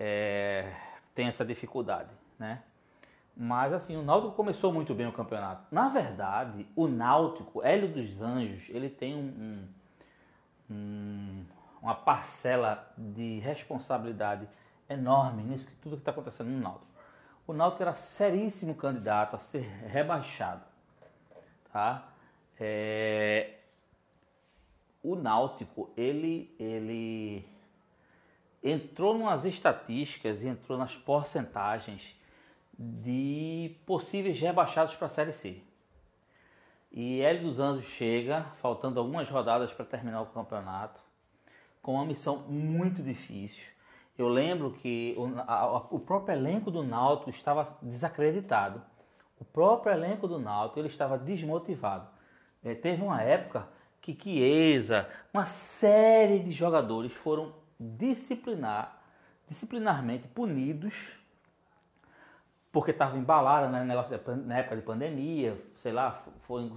é, 0.00 0.74
tem 1.14 1.26
essa 1.28 1.44
dificuldade, 1.44 2.08
né? 2.38 2.62
Mas 3.36 3.74
assim, 3.74 3.94
o 3.96 4.02
Náutico 4.02 4.34
começou 4.34 4.72
muito 4.72 4.94
bem 4.94 5.06
o 5.06 5.12
campeonato. 5.12 5.66
Na 5.70 5.88
verdade, 5.88 6.66
o 6.74 6.86
Náutico, 6.86 7.62
Hélio 7.62 7.88
dos 7.88 8.22
Anjos, 8.22 8.70
ele 8.70 8.88
tem 8.88 9.14
um, 9.14 9.68
um, 10.70 11.44
uma 11.82 11.94
parcela 11.94 12.90
de 12.96 13.38
responsabilidade 13.40 14.48
enorme 14.88 15.42
nisso, 15.42 15.66
tudo 15.82 15.96
que 15.96 16.02
está 16.02 16.10
acontecendo 16.10 16.48
no 16.48 16.60
Náutico 16.60 16.91
o 17.46 17.52
Náutico 17.52 17.82
era 17.82 17.94
seríssimo 17.94 18.74
candidato 18.74 19.36
a 19.36 19.38
ser 19.38 19.62
rebaixado. 19.86 20.62
Tá? 21.72 22.08
É... 22.58 23.58
O 25.02 25.16
Náutico, 25.16 25.90
ele, 25.96 26.54
ele 26.58 27.44
entrou 28.62 29.18
nas 29.18 29.44
estatísticas 29.44 30.44
e 30.44 30.48
entrou 30.48 30.78
nas 30.78 30.94
porcentagens 30.96 32.14
de 32.78 33.74
possíveis 33.84 34.40
rebaixados 34.40 34.94
para 34.94 35.06
a 35.06 35.10
Série 35.10 35.32
C. 35.32 35.60
E 36.92 37.20
Hélio 37.20 37.44
dos 37.44 37.58
Anjos 37.58 37.86
chega, 37.86 38.44
faltando 38.60 39.00
algumas 39.00 39.28
rodadas 39.28 39.72
para 39.72 39.84
terminar 39.84 40.20
o 40.20 40.26
campeonato, 40.26 41.00
com 41.80 41.94
uma 41.94 42.04
missão 42.04 42.38
muito 42.48 43.02
difícil 43.02 43.71
eu 44.18 44.28
lembro 44.28 44.72
que 44.72 45.14
o, 45.16 45.32
a, 45.46 45.86
o 45.90 45.98
próprio 45.98 46.34
elenco 46.34 46.70
do 46.70 46.82
Náutico 46.82 47.30
estava 47.30 47.76
desacreditado. 47.80 48.82
O 49.38 49.44
próprio 49.44 49.92
elenco 49.92 50.28
do 50.28 50.38
Náutico 50.38 50.78
ele 50.78 50.88
estava 50.88 51.18
desmotivado. 51.18 52.08
É, 52.62 52.74
teve 52.74 53.02
uma 53.02 53.22
época 53.22 53.66
que 54.00 54.16
Chiesa, 54.20 55.08
uma 55.32 55.46
série 55.46 56.40
de 56.40 56.52
jogadores 56.52 57.12
foram 57.12 57.52
disciplinar, 57.78 59.00
disciplinarmente 59.48 60.28
punidos 60.28 61.16
porque 62.72 62.90
estavam 62.90 63.18
embalados 63.18 63.70
né, 63.70 63.84
na 63.84 64.58
época 64.58 64.76
de 64.76 64.82
pandemia, 64.82 65.60
sei 65.76 65.92
lá, 65.92 66.24
foram, 66.40 66.74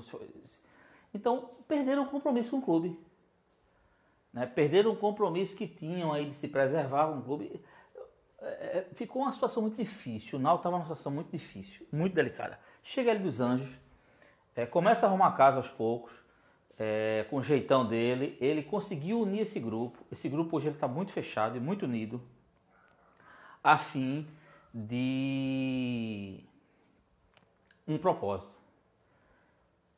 então 1.13 1.51
perderam 1.67 2.03
o 2.03 2.07
compromisso 2.07 2.51
com 2.51 2.57
o 2.57 2.61
clube 2.61 2.99
né, 4.35 4.45
perderam 4.45 4.91
o 4.91 4.97
compromisso 4.97 5.55
que 5.55 5.65
tinham 5.65 6.11
aí 6.11 6.25
de 6.25 6.35
se 6.35 6.49
preservar 6.49 7.07
com 7.07 7.19
o 7.19 7.21
clube. 7.21 7.61
É, 8.41 8.47
é, 8.47 8.87
ficou 8.93 9.21
uma 9.21 9.31
situação 9.31 9.61
muito 9.61 9.77
difícil. 9.77 10.37
O 10.37 10.41
Náutico 10.41 10.59
estava 10.59 10.75
numa 10.75 10.83
situação 10.83 11.09
muito 11.09 11.31
difícil, 11.31 11.87
muito 11.89 12.13
delicada. 12.13 12.59
Chega 12.83 13.11
ele 13.11 13.21
dos 13.21 13.39
Anjos, 13.39 13.79
é, 14.53 14.65
começa 14.65 15.05
a 15.05 15.09
arrumar 15.09 15.31
casa 15.31 15.55
aos 15.55 15.69
poucos, 15.69 16.13
é, 16.77 17.25
com 17.29 17.37
o 17.37 17.41
jeitão 17.43 17.87
dele. 17.87 18.37
Ele 18.41 18.61
conseguiu 18.61 19.21
unir 19.21 19.39
esse 19.39 19.57
grupo. 19.57 19.97
Esse 20.11 20.27
grupo 20.27 20.57
hoje 20.57 20.67
está 20.67 20.87
muito 20.87 21.13
fechado 21.13 21.55
e 21.55 21.61
muito 21.61 21.85
unido, 21.85 22.21
a 23.63 23.77
fim 23.77 24.27
de 24.73 26.43
um 27.87 27.97
propósito: 27.97 28.53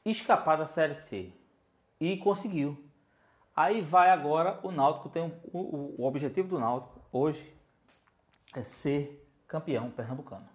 escapar 0.06 0.60
da 0.60 0.68
Série 0.68 0.94
C. 0.94 1.32
E 2.00 2.18
conseguiu. 2.18 2.87
Aí 3.58 3.82
vai 3.82 4.12
agora 4.12 4.60
o 4.62 4.72
Náutico 4.72 5.10
tem 5.10 5.24
um, 5.24 5.32
o, 5.52 5.96
o 6.04 6.06
objetivo 6.06 6.48
do 6.48 6.60
Náutico 6.60 7.02
hoje 7.12 7.52
é 8.56 8.62
ser 8.62 9.28
campeão 9.48 9.90
pernambucano. 9.90 10.48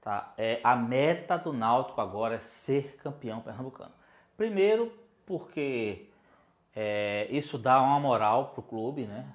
Tá? 0.00 0.32
É, 0.38 0.60
a 0.62 0.76
meta 0.76 1.36
do 1.36 1.52
Náutico 1.52 2.00
agora 2.00 2.36
é 2.36 2.38
ser 2.38 2.96
campeão 2.98 3.40
pernambucano. 3.40 3.90
Primeiro 4.36 4.92
porque 5.26 6.06
é, 6.76 7.26
isso 7.32 7.58
dá 7.58 7.82
uma 7.82 7.98
moral 7.98 8.50
para 8.50 8.60
o 8.60 8.62
clube, 8.62 9.04
né? 9.04 9.26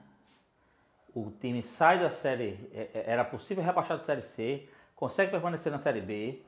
O 1.14 1.32
time 1.32 1.62
sai 1.64 2.00
da 2.00 2.12
série, 2.12 2.58
é, 2.74 2.90
é, 2.94 3.04
era 3.08 3.26
possível 3.26 3.62
rebaixar 3.62 3.98
da 3.98 4.04
série 4.04 4.22
C, 4.22 4.70
consegue 4.96 5.32
permanecer 5.32 5.70
na 5.70 5.78
série 5.78 6.00
B, 6.00 6.42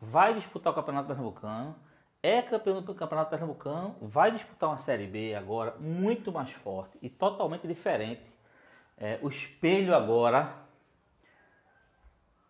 vai 0.00 0.32
disputar 0.32 0.72
o 0.72 0.76
campeonato 0.76 1.08
pernambucano 1.08 1.74
é 2.22 2.42
campeão 2.42 2.82
do 2.82 2.94
Campeonato 2.94 3.30
Pernambucano, 3.30 3.94
vai 4.00 4.32
disputar 4.32 4.70
uma 4.70 4.78
Série 4.78 5.06
B 5.06 5.34
agora 5.34 5.76
muito 5.78 6.32
mais 6.32 6.50
forte 6.50 6.98
e 7.00 7.08
totalmente 7.08 7.66
diferente. 7.66 8.24
É, 8.98 9.18
o 9.22 9.28
espelho 9.28 9.94
agora 9.94 10.54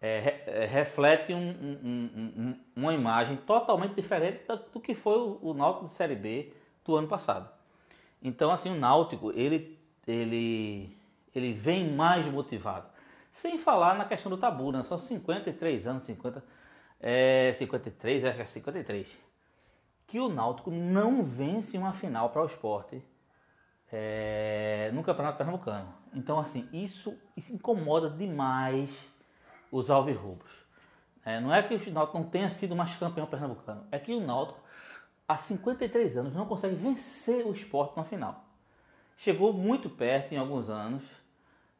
é, 0.00 0.42
é, 0.46 0.66
reflete 0.66 1.34
um, 1.34 1.50
um, 1.50 2.10
um, 2.36 2.60
uma 2.76 2.94
imagem 2.94 3.36
totalmente 3.38 3.94
diferente 3.94 4.44
do 4.72 4.80
que 4.80 4.94
foi 4.94 5.18
o, 5.18 5.38
o 5.42 5.54
Náutico 5.54 5.86
de 5.86 5.92
Série 5.92 6.14
B 6.14 6.52
do 6.84 6.96
ano 6.96 7.08
passado. 7.08 7.50
Então, 8.22 8.50
assim, 8.50 8.70
o 8.70 8.78
Náutico, 8.78 9.32
ele, 9.32 9.78
ele, 10.06 10.96
ele 11.34 11.52
vem 11.52 11.92
mais 11.92 12.24
motivado. 12.26 12.86
Sem 13.32 13.58
falar 13.58 13.98
na 13.98 14.06
questão 14.06 14.30
do 14.30 14.38
tabu, 14.38 14.72
né? 14.72 14.82
São 14.84 14.98
53 14.98 15.86
anos, 15.86 16.04
50, 16.04 16.42
é, 17.00 17.52
53, 17.52 18.24
acho 18.24 18.36
que 18.36 18.42
é 18.42 18.46
53 18.46 19.25
que 20.06 20.20
o 20.20 20.28
Náutico 20.28 20.70
não 20.70 21.22
vence 21.22 21.76
uma 21.76 21.92
final 21.92 22.30
para 22.30 22.42
o 22.42 22.46
esporte 22.46 23.02
é, 23.92 24.90
no 24.92 25.02
Campeonato 25.02 25.38
Pernambucano. 25.38 25.92
Então, 26.14 26.38
assim, 26.38 26.68
isso, 26.72 27.16
isso 27.36 27.52
incomoda 27.52 28.08
demais 28.10 29.12
os 29.70 29.90
alvirrubros. 29.90 30.52
É, 31.24 31.40
não 31.40 31.52
é 31.52 31.62
que 31.62 31.74
o 31.74 31.92
Náutico 31.92 32.18
não 32.18 32.28
tenha 32.28 32.50
sido 32.50 32.76
mais 32.76 32.94
campeão 32.94 33.26
pernambucano, 33.26 33.84
é 33.90 33.98
que 33.98 34.14
o 34.14 34.20
Náutico, 34.20 34.60
há 35.26 35.36
53 35.36 36.18
anos, 36.18 36.34
não 36.34 36.46
consegue 36.46 36.76
vencer 36.76 37.44
o 37.44 37.52
esporte 37.52 37.96
na 37.96 38.04
final. 38.04 38.44
Chegou 39.18 39.52
muito 39.52 39.90
perto 39.90 40.32
em 40.32 40.38
alguns 40.38 40.70
anos, 40.70 41.02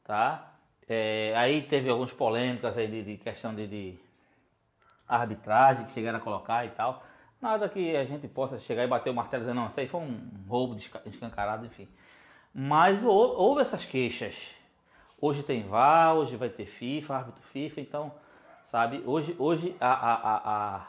tá? 0.03 0.53
É, 0.89 1.33
aí 1.37 1.63
teve 1.63 1.89
algumas 1.89 2.13
polêmicas 2.13 2.77
aí 2.77 2.89
de, 2.89 3.05
de 3.05 3.17
questão 3.19 3.55
de, 3.55 3.69
de 3.69 3.99
arbitragem 5.09 5.87
que 5.87 5.93
chegaram 5.93 6.19
a 6.19 6.23
colocar 6.23 6.65
e 6.65 6.71
tal. 6.71 7.05
Nada 7.41 7.69
que 7.69 7.95
a 7.95 8.05
gente 8.05 8.27
possa 8.29 8.59
chegar 8.59 8.85
e 8.85 8.87
bater 8.87 9.11
o 9.11 9.15
martelo 9.15 9.43
e 9.43 9.45
dizer, 9.45 9.55
não, 9.55 9.67
isso 9.67 9.79
aí 9.79 9.87
foi 9.87 10.01
um 10.01 10.31
roubo 10.49 10.77
escancarado, 11.05 11.67
enfim. 11.67 11.87
Mas 12.53 13.03
houve 13.05 13.61
essas 13.61 13.85
queixas. 13.85 14.35
Hoje 15.21 15.43
tem 15.43 15.63
VAR, 15.63 16.15
hoje 16.15 16.37
vai 16.37 16.49
ter 16.49 16.67
FIFA, 16.67 17.17
árbitro 17.17 17.43
FIFA, 17.43 17.81
então, 17.81 18.13
sabe, 18.65 19.03
hoje, 19.05 19.37
hoje 19.39 19.77
a, 19.81 19.93
a, 19.93 20.15
a, 20.15 20.77
a 20.77 20.87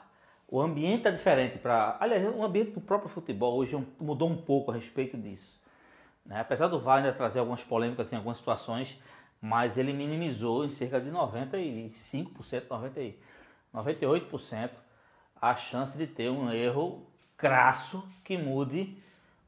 o 0.49 0.61
ambiente 0.61 1.07
é 1.07 1.11
diferente 1.11 1.57
para. 1.57 1.97
Aliás, 1.99 2.23
o 2.33 2.41
ambiente 2.41 2.71
do 2.71 2.79
próprio 2.79 3.09
futebol 3.09 3.57
hoje 3.57 3.77
mudou 3.99 4.29
um 4.29 4.37
pouco 4.37 4.71
a 4.71 4.75
respeito 4.75 5.17
disso. 5.17 5.59
Né? 6.25 6.39
Apesar 6.39 6.67
do 6.67 6.79
VAR 6.79 6.97
ainda 6.97 7.11
trazer 7.11 7.39
algumas 7.39 7.63
polêmicas 7.63 8.11
em 8.11 8.15
algumas 8.15 8.37
situações, 8.37 8.97
mas 9.41 9.77
ele 9.77 9.91
minimizou 9.91 10.63
em 10.63 10.69
cerca 10.69 11.01
de 11.01 11.11
95%, 11.11 12.63
90, 12.69 13.17
98% 13.73 14.69
a 15.41 15.55
chance 15.55 15.97
de 15.97 16.07
ter 16.07 16.29
um 16.29 16.51
erro 16.51 17.05
crasso 17.37 18.07
que 18.23 18.37
mude 18.37 18.97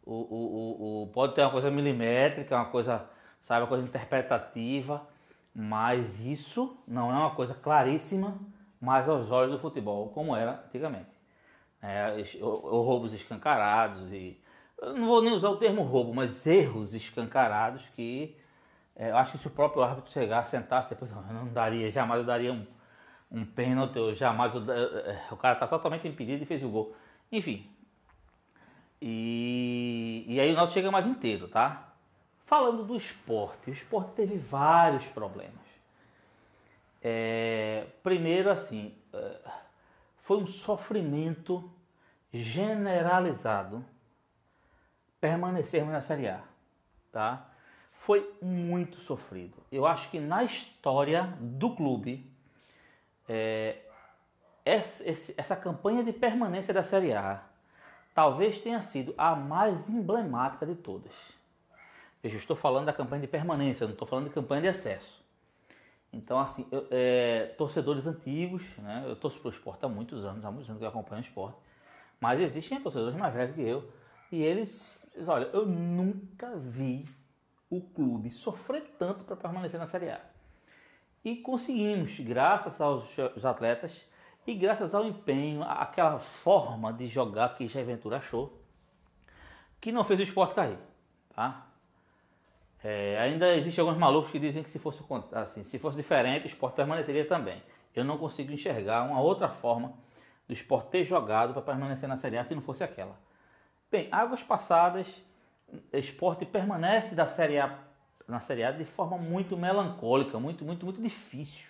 o, 0.05 0.13
o, 0.13 0.17
o, 0.17 1.03
o, 1.03 1.07
pode 1.07 1.35
ter 1.35 1.41
uma 1.41 1.51
coisa 1.51 1.69
milimétrica, 1.69 2.55
uma 2.55 2.65
coisa, 2.65 3.05
sabe, 3.41 3.61
uma 3.61 3.67
coisa 3.67 3.83
interpretativa, 3.83 5.07
mas 5.53 6.19
isso 6.25 6.77
não 6.87 7.11
é 7.11 7.15
uma 7.15 7.35
coisa 7.35 7.53
claríssima 7.53 8.37
mais 8.81 9.07
aos 9.09 9.29
olhos 9.29 9.51
do 9.51 9.59
futebol, 9.59 10.09
como 10.09 10.35
era 10.35 10.63
antigamente. 10.65 11.19
É, 11.81 12.23
roubos 12.41 13.13
escancarados 13.13 14.11
e 14.11 14.39
não 14.81 15.07
vou 15.07 15.21
nem 15.21 15.33
usar 15.33 15.49
o 15.49 15.57
termo 15.57 15.83
roubo, 15.83 16.13
mas 16.13 16.45
erros 16.45 16.93
escancarados 16.93 17.87
que 17.89 18.35
é, 18.95 19.11
eu 19.11 19.17
acho 19.17 19.31
que 19.33 19.37
se 19.37 19.47
o 19.47 19.51
próprio 19.51 19.81
árbitro 19.81 20.11
chegasse, 20.11 20.51
sentasse, 20.51 20.89
depois 20.89 21.09
eu 21.09 21.21
não 21.33 21.47
daria, 21.47 21.89
jamais 21.89 22.19
eu 22.19 22.25
daria 22.25 22.51
um, 22.51 22.65
um 23.31 23.45
pênalti, 23.45 23.97
eu 23.97 24.13
jamais 24.15 24.55
eu, 24.55 24.61
o 25.31 25.37
cara 25.37 25.53
está 25.53 25.67
totalmente 25.67 26.07
impedido 26.07 26.43
e 26.43 26.45
fez 26.45 26.63
o 26.63 26.69
gol. 26.69 26.95
Enfim. 27.31 27.69
E, 29.01 30.25
e 30.27 30.39
aí 30.39 30.51
o 30.51 30.55
Náutico 30.55 30.73
chega 30.73 30.91
mais 30.91 31.05
inteiro, 31.05 31.47
tá? 31.47 31.93
Falando 32.45 32.83
do 32.83 32.95
esporte, 32.95 33.69
o 33.69 33.73
esporte 33.73 34.13
teve 34.13 34.37
vários 34.37 35.05
problemas. 35.05 35.53
É, 37.01 37.85
primeiro, 38.03 38.49
assim, 38.49 38.93
é, 39.13 39.39
foi 40.23 40.37
um 40.37 40.45
sofrimento 40.45 41.71
generalizado 42.33 43.85
permanecermos 45.21 45.93
na 45.93 46.01
Série 46.01 46.27
A, 46.27 46.41
tá? 47.11 47.47
Foi 47.91 48.33
muito 48.41 48.97
sofrido. 48.97 49.57
Eu 49.71 49.85
acho 49.85 50.09
que 50.09 50.19
na 50.19 50.43
história 50.43 51.37
do 51.39 51.75
clube, 51.75 52.28
é, 53.29 53.77
essa, 54.65 55.55
campanha 55.55 56.03
de 56.03 56.11
permanência 56.11 56.73
da 56.73 56.83
Série 56.83 57.13
A 57.13 57.43
talvez 58.13 58.59
tenha 58.59 58.81
sido 58.81 59.13
a 59.17 59.35
mais 59.35 59.89
emblemática 59.89 60.65
de 60.65 60.75
todas. 60.75 61.13
Veja, 62.21 62.35
eu 62.35 62.39
estou 62.39 62.55
falando 62.55 62.87
da 62.87 62.93
campanha 62.93 63.21
de 63.21 63.27
permanência, 63.27 63.85
não 63.85 63.93
estou 63.93 64.07
falando 64.07 64.27
de 64.27 64.33
campanha 64.33 64.63
de 64.63 64.67
acesso. 64.67 65.23
Então, 66.11 66.39
assim, 66.39 66.67
eu, 66.71 66.87
é, 66.89 67.53
torcedores 67.57 68.07
antigos, 68.07 68.75
né? 68.79 69.05
Eu 69.07 69.15
torço 69.15 69.39
para 69.39 69.47
o 69.47 69.51
esporte 69.51 69.85
há 69.85 69.87
muitos 69.87 70.25
anos, 70.25 70.43
há 70.43 70.51
muitos 70.51 70.69
anos 70.69 70.79
que 70.79 70.85
eu 70.85 70.89
acompanho 70.89 71.21
o 71.21 71.25
esporte. 71.25 71.57
Mas 72.19 72.41
existem 72.41 72.81
torcedores 72.81 73.15
mais 73.15 73.33
velhos 73.33 73.53
que 73.53 73.61
eu. 73.61 73.89
E 74.31 74.41
eles, 74.41 75.01
eles 75.15 75.27
olha, 75.27 75.45
eu 75.53 75.65
nunca 75.65 76.57
vi 76.57 77.05
o 77.69 77.79
clube 77.79 78.31
sofrer 78.31 78.95
tanto 78.97 79.23
para 79.23 79.35
permanecer 79.35 79.79
na 79.79 79.85
Série 79.85 80.09
A. 80.09 80.19
E 81.23 81.35
conseguimos, 81.35 82.19
graças 82.19 82.79
aos 82.79 83.05
atletas 83.43 84.07
e 84.47 84.53
graças 84.55 84.93
ao 84.93 85.05
empenho, 85.05 85.63
aquela 85.63 86.17
forma 86.19 86.93
de 86.93 87.07
jogar 87.07 87.55
que 87.55 87.67
Jair 87.67 87.85
Ventura 87.85 88.17
achou, 88.17 88.61
que 89.79 89.91
não 89.91 90.03
fez 90.03 90.19
o 90.19 90.23
esporte 90.23 90.55
cair. 90.55 90.77
Tá? 91.35 91.67
É, 92.83 93.19
ainda 93.19 93.55
existem 93.55 93.81
alguns 93.81 93.97
malucos 93.97 94.31
que 94.31 94.39
dizem 94.39 94.63
que 94.63 94.69
se 94.69 94.79
fosse, 94.79 95.03
assim, 95.33 95.63
se 95.63 95.77
fosse 95.77 95.97
diferente, 95.97 96.45
o 96.45 96.47
esporte 96.47 96.75
permaneceria 96.75 97.25
também. 97.25 97.61
Eu 97.93 98.05
não 98.05 98.17
consigo 98.17 98.51
enxergar 98.51 99.03
uma 99.03 99.19
outra 99.19 99.49
forma 99.49 99.93
do 100.47 100.53
esporte 100.53 100.89
ter 100.89 101.03
jogado 101.03 101.53
para 101.53 101.61
permanecer 101.61 102.07
na 102.07 102.15
Série 102.15 102.37
A 102.37 102.43
se 102.43 102.55
não 102.55 102.61
fosse 102.61 102.83
aquela. 102.83 103.15
Bem, 103.91 104.07
águas 104.11 104.41
passadas, 104.41 105.07
esporte 105.91 106.45
permanece 106.45 107.13
da 107.13 107.27
Série 107.27 107.59
A, 107.59 107.77
na 108.29 108.39
Série 108.39 108.63
A 108.63 108.71
de 108.71 108.85
forma 108.85 109.17
muito 109.17 109.57
melancólica, 109.57 110.39
muito, 110.39 110.63
muito, 110.63 110.85
muito 110.85 111.01
difícil. 111.01 111.69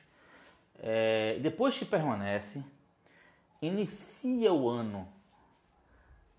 É, 0.81 1.37
depois 1.41 1.77
que 1.77 1.85
permanece, 1.85 2.63
inicia 3.61 4.53
o 4.53 4.69
ano 4.69 5.07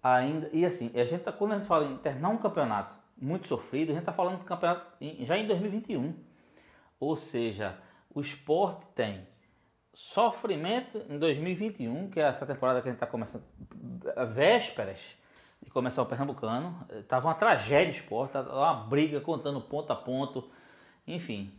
ainda. 0.02 0.48
E 0.52 0.64
assim, 0.64 0.90
a 0.94 1.04
gente 1.04 1.22
tá, 1.22 1.32
quando 1.32 1.52
a 1.52 1.56
gente 1.56 1.66
fala 1.66 1.86
em 1.86 1.96
terminar 1.98 2.28
um 2.28 2.38
campeonato 2.38 2.96
muito 3.16 3.46
sofrido, 3.46 3.90
a 3.90 3.92
gente 3.92 4.02
está 4.02 4.12
falando 4.12 4.38
de 4.38 4.44
campeonato 4.44 4.86
já 5.20 5.36
em 5.36 5.46
2021. 5.46 6.14
Ou 6.98 7.16
seja, 7.16 7.78
o 8.14 8.20
esporte 8.20 8.86
tem 8.94 9.26
sofrimento 9.92 10.98
em 11.08 11.18
2021, 11.18 12.10
que 12.10 12.20
é 12.20 12.24
essa 12.24 12.46
temporada 12.46 12.80
que 12.80 12.88
a 12.88 12.90
gente 12.90 12.96
está 12.96 13.06
começando, 13.06 13.44
vésperas 14.34 15.00
de 15.62 15.70
começar 15.70 16.02
o 16.02 16.06
Pernambucano. 16.06 16.86
Tava 17.08 17.28
uma 17.28 17.34
tragédia 17.34 17.92
esporte, 17.92 18.36
uma 18.36 18.74
briga 18.74 19.20
contando 19.20 19.60
ponto 19.60 19.92
a 19.92 19.96
ponto, 19.96 20.48
enfim, 21.06 21.52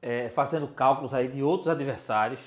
é, 0.00 0.28
fazendo 0.28 0.68
cálculos 0.68 1.14
aí 1.14 1.28
de 1.28 1.42
outros 1.42 1.68
adversários. 1.68 2.40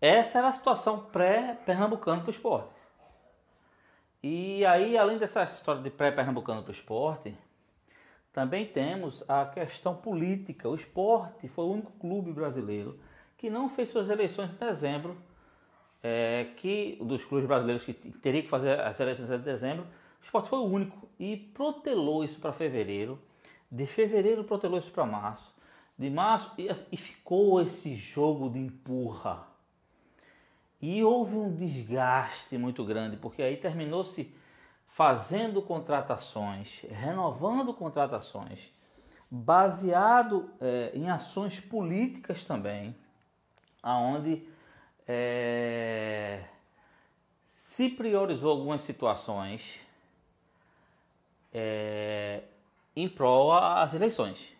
Essa 0.00 0.38
era 0.38 0.48
a 0.48 0.52
situação 0.52 0.98
pré-pernambucano 1.12 2.22
para 2.22 2.28
o 2.28 2.32
esporte. 2.32 2.82
E 4.22 4.64
aí, 4.66 4.96
além 4.96 5.18
dessa 5.18 5.42
história 5.44 5.82
de 5.82 5.90
pré-pernambucano 5.90 6.62
para 6.62 6.70
o 6.70 6.74
esporte, 6.74 7.36
também 8.32 8.66
temos 8.66 9.28
a 9.28 9.46
questão 9.46 9.94
política. 9.94 10.68
O 10.68 10.74
esporte 10.74 11.48
foi 11.48 11.64
o 11.64 11.72
único 11.72 11.92
clube 11.92 12.32
brasileiro 12.32 12.98
que 13.36 13.50
não 13.50 13.68
fez 13.68 13.88
suas 13.88 14.08
eleições 14.08 14.52
em 14.52 14.56
dezembro, 14.56 15.16
é, 16.02 16.48
que 16.56 16.98
dos 17.00 17.24
clubes 17.24 17.46
brasileiros 17.46 17.84
que 17.84 17.92
teria 17.94 18.42
que 18.42 18.48
fazer 18.48 18.80
as 18.80 18.98
eleições 18.98 19.30
em 19.30 19.38
dezembro, 19.38 19.84
o 20.20 20.24
esporte 20.24 20.48
foi 20.48 20.58
o 20.58 20.64
único 20.64 21.08
e 21.18 21.36
protelou 21.36 22.24
isso 22.24 22.38
para 22.38 22.52
fevereiro. 22.52 23.18
De 23.70 23.86
fevereiro 23.86 24.44
protelou 24.44 24.78
isso 24.78 24.90
para 24.90 25.06
março. 25.06 25.54
De 25.98 26.10
março 26.10 26.52
e, 26.58 26.68
e 26.90 26.96
ficou 26.96 27.60
esse 27.60 27.94
jogo 27.94 28.50
de 28.50 28.58
empurra 28.58 29.52
e 30.82 31.04
houve 31.04 31.36
um 31.36 31.54
desgaste 31.54 32.58
muito 32.58 32.84
grande, 32.84 33.16
porque 33.16 33.40
aí 33.40 33.56
terminou-se 33.56 34.34
fazendo 34.88 35.62
contratações, 35.62 36.82
renovando 36.90 37.72
contratações, 37.72 38.72
baseado 39.30 40.50
é, 40.60 40.90
em 40.92 41.08
ações 41.08 41.60
políticas 41.60 42.44
também, 42.44 42.94
aonde 43.80 44.44
é, 45.06 46.44
se 47.54 47.88
priorizou 47.88 48.50
algumas 48.50 48.82
situações 48.82 49.62
é, 51.52 52.42
em 52.94 53.08
prol 53.08 53.52
às 53.52 53.94
eleições. 53.94 54.54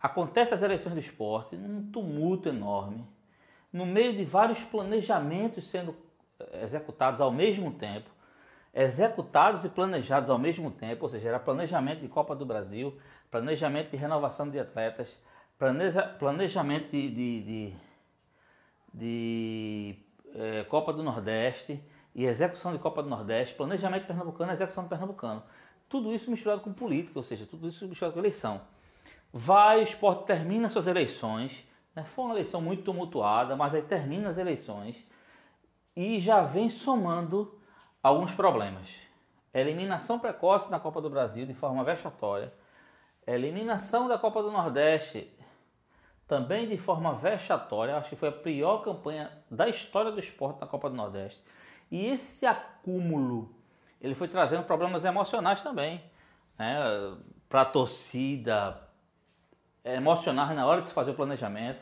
Acontece 0.00 0.54
as 0.54 0.62
eleições 0.62 0.92
do 0.92 1.00
esporte 1.00 1.56
num 1.56 1.90
tumulto 1.90 2.48
enorme 2.48 3.04
no 3.74 3.84
meio 3.84 4.16
de 4.16 4.24
vários 4.24 4.62
planejamentos 4.62 5.66
sendo 5.68 5.96
executados 6.62 7.20
ao 7.20 7.32
mesmo 7.32 7.72
tempo, 7.72 8.08
executados 8.72 9.64
e 9.64 9.68
planejados 9.68 10.30
ao 10.30 10.38
mesmo 10.38 10.70
tempo, 10.70 11.02
ou 11.04 11.08
seja, 11.08 11.30
era 11.30 11.40
planejamento 11.40 12.00
de 12.00 12.06
Copa 12.06 12.36
do 12.36 12.46
Brasil, 12.46 12.96
planejamento 13.32 13.90
de 13.90 13.96
renovação 13.96 14.48
de 14.48 14.60
atletas, 14.60 15.20
planeja, 15.58 16.02
planejamento 16.02 16.88
de, 16.92 17.08
de, 17.08 17.42
de, 17.42 17.76
de 18.94 19.96
é, 20.34 20.64
Copa 20.64 20.92
do 20.92 21.02
Nordeste 21.02 21.82
e 22.14 22.24
execução 22.24 22.72
de 22.72 22.78
Copa 22.78 23.02
do 23.02 23.08
Nordeste, 23.08 23.54
planejamento 23.54 24.06
pernambucano 24.06 24.52
execução 24.52 24.84
do 24.84 24.88
pernambucano. 24.88 25.42
Tudo 25.88 26.14
isso 26.14 26.30
misturado 26.30 26.60
com 26.60 26.72
política, 26.72 27.18
ou 27.18 27.22
seja, 27.22 27.44
tudo 27.44 27.68
isso 27.68 27.86
misturado 27.88 28.14
com 28.14 28.20
eleição. 28.20 28.60
Vai, 29.32 29.80
o 29.80 29.82
esporte 29.82 30.24
termina 30.26 30.68
suas 30.68 30.86
eleições, 30.86 31.66
né? 31.94 32.04
Foi 32.04 32.24
uma 32.24 32.34
eleição 32.34 32.60
muito 32.60 32.84
tumultuada, 32.84 33.56
mas 33.56 33.74
aí 33.74 33.82
termina 33.82 34.28
as 34.28 34.38
eleições 34.38 35.04
e 35.96 36.20
já 36.20 36.42
vem 36.42 36.70
somando 36.70 37.58
alguns 38.02 38.32
problemas. 38.32 38.88
Eliminação 39.52 40.18
precoce 40.18 40.70
na 40.70 40.80
Copa 40.80 41.00
do 41.00 41.10
Brasil 41.10 41.46
de 41.46 41.54
forma 41.54 41.82
vexatória. 41.84 42.52
Eliminação 43.26 44.06
da 44.08 44.18
Copa 44.18 44.42
do 44.42 44.50
Nordeste 44.50 45.32
também 46.26 46.68
de 46.68 46.76
forma 46.76 47.14
vexatória. 47.14 47.96
Acho 47.96 48.10
que 48.10 48.16
foi 48.16 48.28
a 48.28 48.32
pior 48.32 48.78
campanha 48.78 49.30
da 49.50 49.68
história 49.68 50.10
do 50.10 50.20
esporte 50.20 50.60
na 50.60 50.66
Copa 50.66 50.88
do 50.88 50.96
Nordeste. 50.96 51.42
E 51.90 52.06
esse 52.06 52.46
acúmulo, 52.46 53.54
ele 54.00 54.14
foi 54.14 54.28
trazendo 54.28 54.64
problemas 54.64 55.04
emocionais 55.04 55.62
também. 55.62 56.02
Né? 56.58 56.76
Para 57.48 57.62
a 57.62 57.66
torcida, 57.66 58.80
é, 59.84 59.96
emocionar 59.96 60.54
na 60.54 60.66
hora 60.66 60.80
de 60.80 60.88
se 60.88 60.94
fazer 60.94 61.10
o 61.10 61.14
planejamento. 61.14 61.80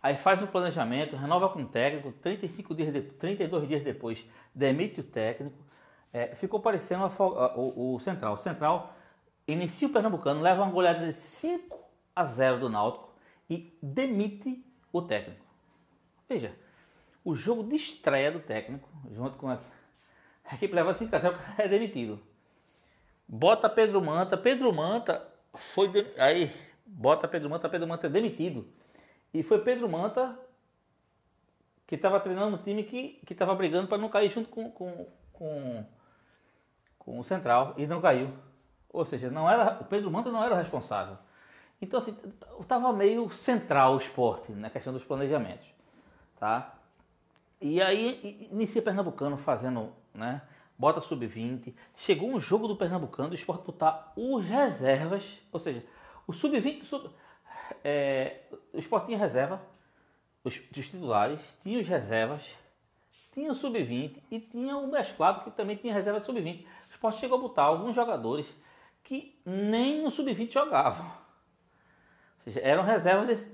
Aí 0.00 0.16
faz 0.16 0.40
o 0.40 0.46
planejamento, 0.46 1.16
renova 1.16 1.48
com 1.48 1.60
o 1.60 1.66
técnico, 1.66 2.12
35 2.12 2.74
dias 2.74 2.92
de, 2.92 3.02
32 3.02 3.66
dias 3.66 3.82
depois 3.82 4.24
demite 4.54 5.00
o 5.00 5.04
técnico. 5.04 5.58
É, 6.12 6.34
ficou 6.36 6.60
parecendo 6.60 7.04
a, 7.04 7.08
o, 7.56 7.94
o, 7.94 8.00
Central. 8.00 8.34
O 8.34 8.36
Central 8.36 8.94
inicia 9.46 9.88
o 9.88 9.92
Pernambucano, 9.92 10.40
leva 10.40 10.62
uma 10.62 10.70
goleada 10.70 11.04
de 11.04 11.18
5 11.18 11.76
a 12.14 12.24
0 12.24 12.60
do 12.60 12.68
Náutico 12.68 13.07
e 13.48 13.76
demite 13.82 14.64
o 14.92 15.02
técnico. 15.02 15.44
Veja, 16.28 16.54
o 17.24 17.34
jogo 17.34 17.62
de 17.62 17.76
estreia 17.76 18.30
do 18.30 18.40
técnico, 18.40 18.88
junto 19.12 19.36
com 19.36 19.48
a, 19.48 19.58
a 20.44 20.54
equipe 20.54 20.74
leva 20.74 20.94
5 20.94 21.14
a 21.14 21.18
0 21.18 21.38
é 21.58 21.68
demitido. 21.68 22.20
Bota 23.26 23.68
Pedro 23.68 24.00
Manta. 24.02 24.36
Pedro 24.36 24.72
Manta 24.72 25.26
foi. 25.54 25.88
De, 25.88 26.20
aí 26.20 26.54
bota 26.86 27.28
Pedro 27.28 27.50
Manta, 27.50 27.68
Pedro 27.68 27.86
Manta 27.86 28.06
é 28.06 28.10
demitido. 28.10 28.66
E 29.32 29.42
foi 29.42 29.60
Pedro 29.60 29.88
Manta 29.88 30.38
que 31.86 31.94
estava 31.94 32.20
treinando 32.20 32.56
um 32.56 32.62
time 32.62 32.84
que 32.84 33.18
estava 33.30 33.54
brigando 33.54 33.88
para 33.88 33.96
não 33.96 34.10
cair 34.10 34.28
junto 34.28 34.50
com, 34.50 34.70
com, 34.70 35.06
com, 35.32 35.84
com, 36.98 37.18
o 37.18 37.24
Central 37.24 37.74
e 37.78 37.86
não 37.86 38.00
caiu. 38.00 38.30
Ou 38.90 39.04
seja, 39.04 39.30
não 39.30 39.50
era, 39.50 39.78
o 39.80 39.84
Pedro 39.84 40.10
Manta 40.10 40.30
não 40.30 40.44
era 40.44 40.54
o 40.54 40.58
responsável. 40.58 41.16
Então, 41.80 41.98
assim, 41.98 42.16
estava 42.60 42.92
meio 42.92 43.30
central 43.30 43.94
o 43.94 43.98
esporte 43.98 44.52
na 44.52 44.68
questão 44.68 44.92
dos 44.92 45.04
planejamentos. 45.04 45.66
Tá? 46.38 46.74
E 47.60 47.80
aí 47.80 48.48
inicia 48.52 48.82
Pernambucano 48.82 49.36
fazendo, 49.36 49.92
né? 50.14 50.42
Bota 50.76 51.00
sub-20. 51.00 51.74
Chegou 51.96 52.30
um 52.30 52.38
jogo 52.38 52.68
do 52.68 52.76
Pernambucano, 52.76 53.30
o 53.30 53.34
esporte 53.34 53.64
botar 53.64 54.12
os 54.16 54.44
reservas, 54.44 55.24
ou 55.52 55.58
seja, 55.58 55.84
o 56.26 56.32
sub-20, 56.32 56.84
sub, 56.84 57.10
é, 57.82 58.42
o 58.72 58.78
esporte 58.78 59.06
tinha 59.06 59.18
reserva, 59.18 59.60
os, 60.44 60.54
os 60.54 60.88
titulares, 60.88 61.40
tinha 61.62 61.80
os 61.80 61.88
reservas, 61.88 62.42
tinha 63.32 63.50
o 63.50 63.54
sub-20 63.54 64.22
e 64.30 64.38
tinha 64.40 64.76
o 64.76 64.86
mesclado 64.86 65.42
que 65.42 65.50
também 65.50 65.76
tinha 65.76 65.92
reserva 65.92 66.20
de 66.20 66.26
sub-20. 66.26 66.64
O 66.64 66.92
esporte 66.92 67.18
chegou 67.18 67.38
a 67.38 67.40
botar 67.40 67.62
alguns 67.62 67.94
jogadores 67.94 68.46
que 69.02 69.40
nem 69.44 70.02
no 70.02 70.10
sub-20 70.10 70.52
jogavam. 70.52 71.10
Seja, 72.44 72.60
eram 72.60 72.82
reservas 72.82 73.26
desse, 73.26 73.52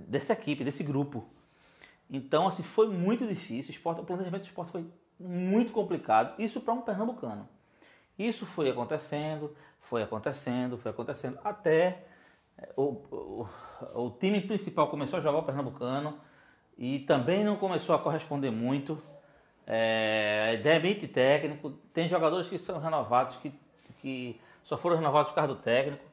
dessa 0.00 0.32
equipe, 0.32 0.64
desse 0.64 0.82
grupo. 0.82 1.24
Então, 2.10 2.46
assim, 2.46 2.62
foi 2.62 2.88
muito 2.88 3.26
difícil. 3.26 3.70
O, 3.70 3.72
esporte, 3.72 4.00
o 4.00 4.04
planejamento 4.04 4.42
do 4.42 4.48
esporte 4.48 4.72
foi 4.72 4.86
muito 5.18 5.72
complicado. 5.72 6.40
Isso 6.40 6.60
para 6.60 6.74
um 6.74 6.82
pernambucano. 6.82 7.48
Isso 8.18 8.44
foi 8.44 8.70
acontecendo, 8.70 9.54
foi 9.80 10.02
acontecendo, 10.02 10.78
foi 10.78 10.90
acontecendo, 10.90 11.38
até 11.42 12.04
é, 12.58 12.68
o, 12.76 12.82
o, 13.10 13.48
o 13.94 14.10
time 14.10 14.40
principal 14.40 14.88
começou 14.88 15.18
a 15.18 15.22
jogar 15.22 15.38
o 15.38 15.42
pernambucano 15.42 16.18
e 16.76 17.00
também 17.00 17.44
não 17.44 17.56
começou 17.56 17.94
a 17.94 17.98
corresponder 17.98 18.50
muito. 18.50 19.00
É, 19.66 20.56
ideia 20.58 20.76
é 20.76 21.06
técnico. 21.06 21.70
Tem 21.94 22.08
jogadores 22.08 22.48
que 22.48 22.58
são 22.58 22.78
renovados, 22.78 23.36
que, 23.36 23.52
que 24.00 24.40
só 24.64 24.76
foram 24.76 24.96
renovados 24.96 25.30
por 25.30 25.36
causa 25.36 25.54
do 25.54 25.60
técnico. 25.60 26.04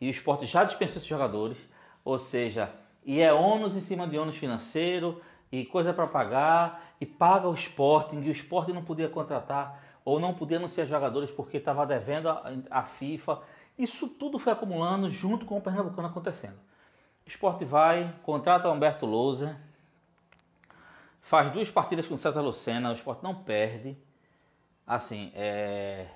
E 0.00 0.08
o 0.08 0.10
esporte 0.10 0.46
já 0.46 0.64
dispensou 0.64 0.96
esses 0.96 1.06
jogadores. 1.06 1.58
Ou 2.04 2.18
seja, 2.18 2.70
e 3.04 3.20
é 3.20 3.32
ônus 3.32 3.76
em 3.76 3.80
cima 3.80 4.06
de 4.06 4.18
ônus 4.18 4.36
financeiro, 4.36 5.20
e 5.50 5.64
coisa 5.64 5.92
para 5.92 6.06
pagar, 6.06 6.94
e 7.00 7.06
paga 7.06 7.48
o 7.48 7.54
Sporting, 7.54 8.20
e 8.20 8.28
o 8.28 8.32
Sporting 8.32 8.72
não 8.72 8.84
podia 8.84 9.08
contratar 9.08 9.82
ou 10.08 10.18
não 10.18 10.32
podia 10.32 10.56
anunciar 10.56 10.86
jogadores 10.86 11.30
porque 11.30 11.58
estava 11.58 11.84
devendo 11.84 12.30
a, 12.70 12.82
FIFA. 12.82 13.42
Isso 13.78 14.08
tudo 14.08 14.38
foi 14.38 14.54
acumulando 14.54 15.10
junto 15.10 15.44
com 15.44 15.58
o 15.58 15.60
Pernambucano 15.60 16.08
acontecendo. 16.08 16.56
O 17.26 17.28
Sport 17.28 17.62
vai, 17.64 18.14
contrata 18.22 18.70
o 18.70 18.72
Humberto 18.72 19.04
Lousa, 19.04 19.60
faz 21.20 21.50
duas 21.50 21.70
partidas 21.70 22.08
com 22.08 22.14
o 22.14 22.18
César 22.18 22.40
Lucena, 22.40 22.90
o 22.90 22.94
Sport 22.94 23.22
não 23.22 23.34
perde. 23.34 23.98
Assim, 24.86 25.30
é... 25.34 26.06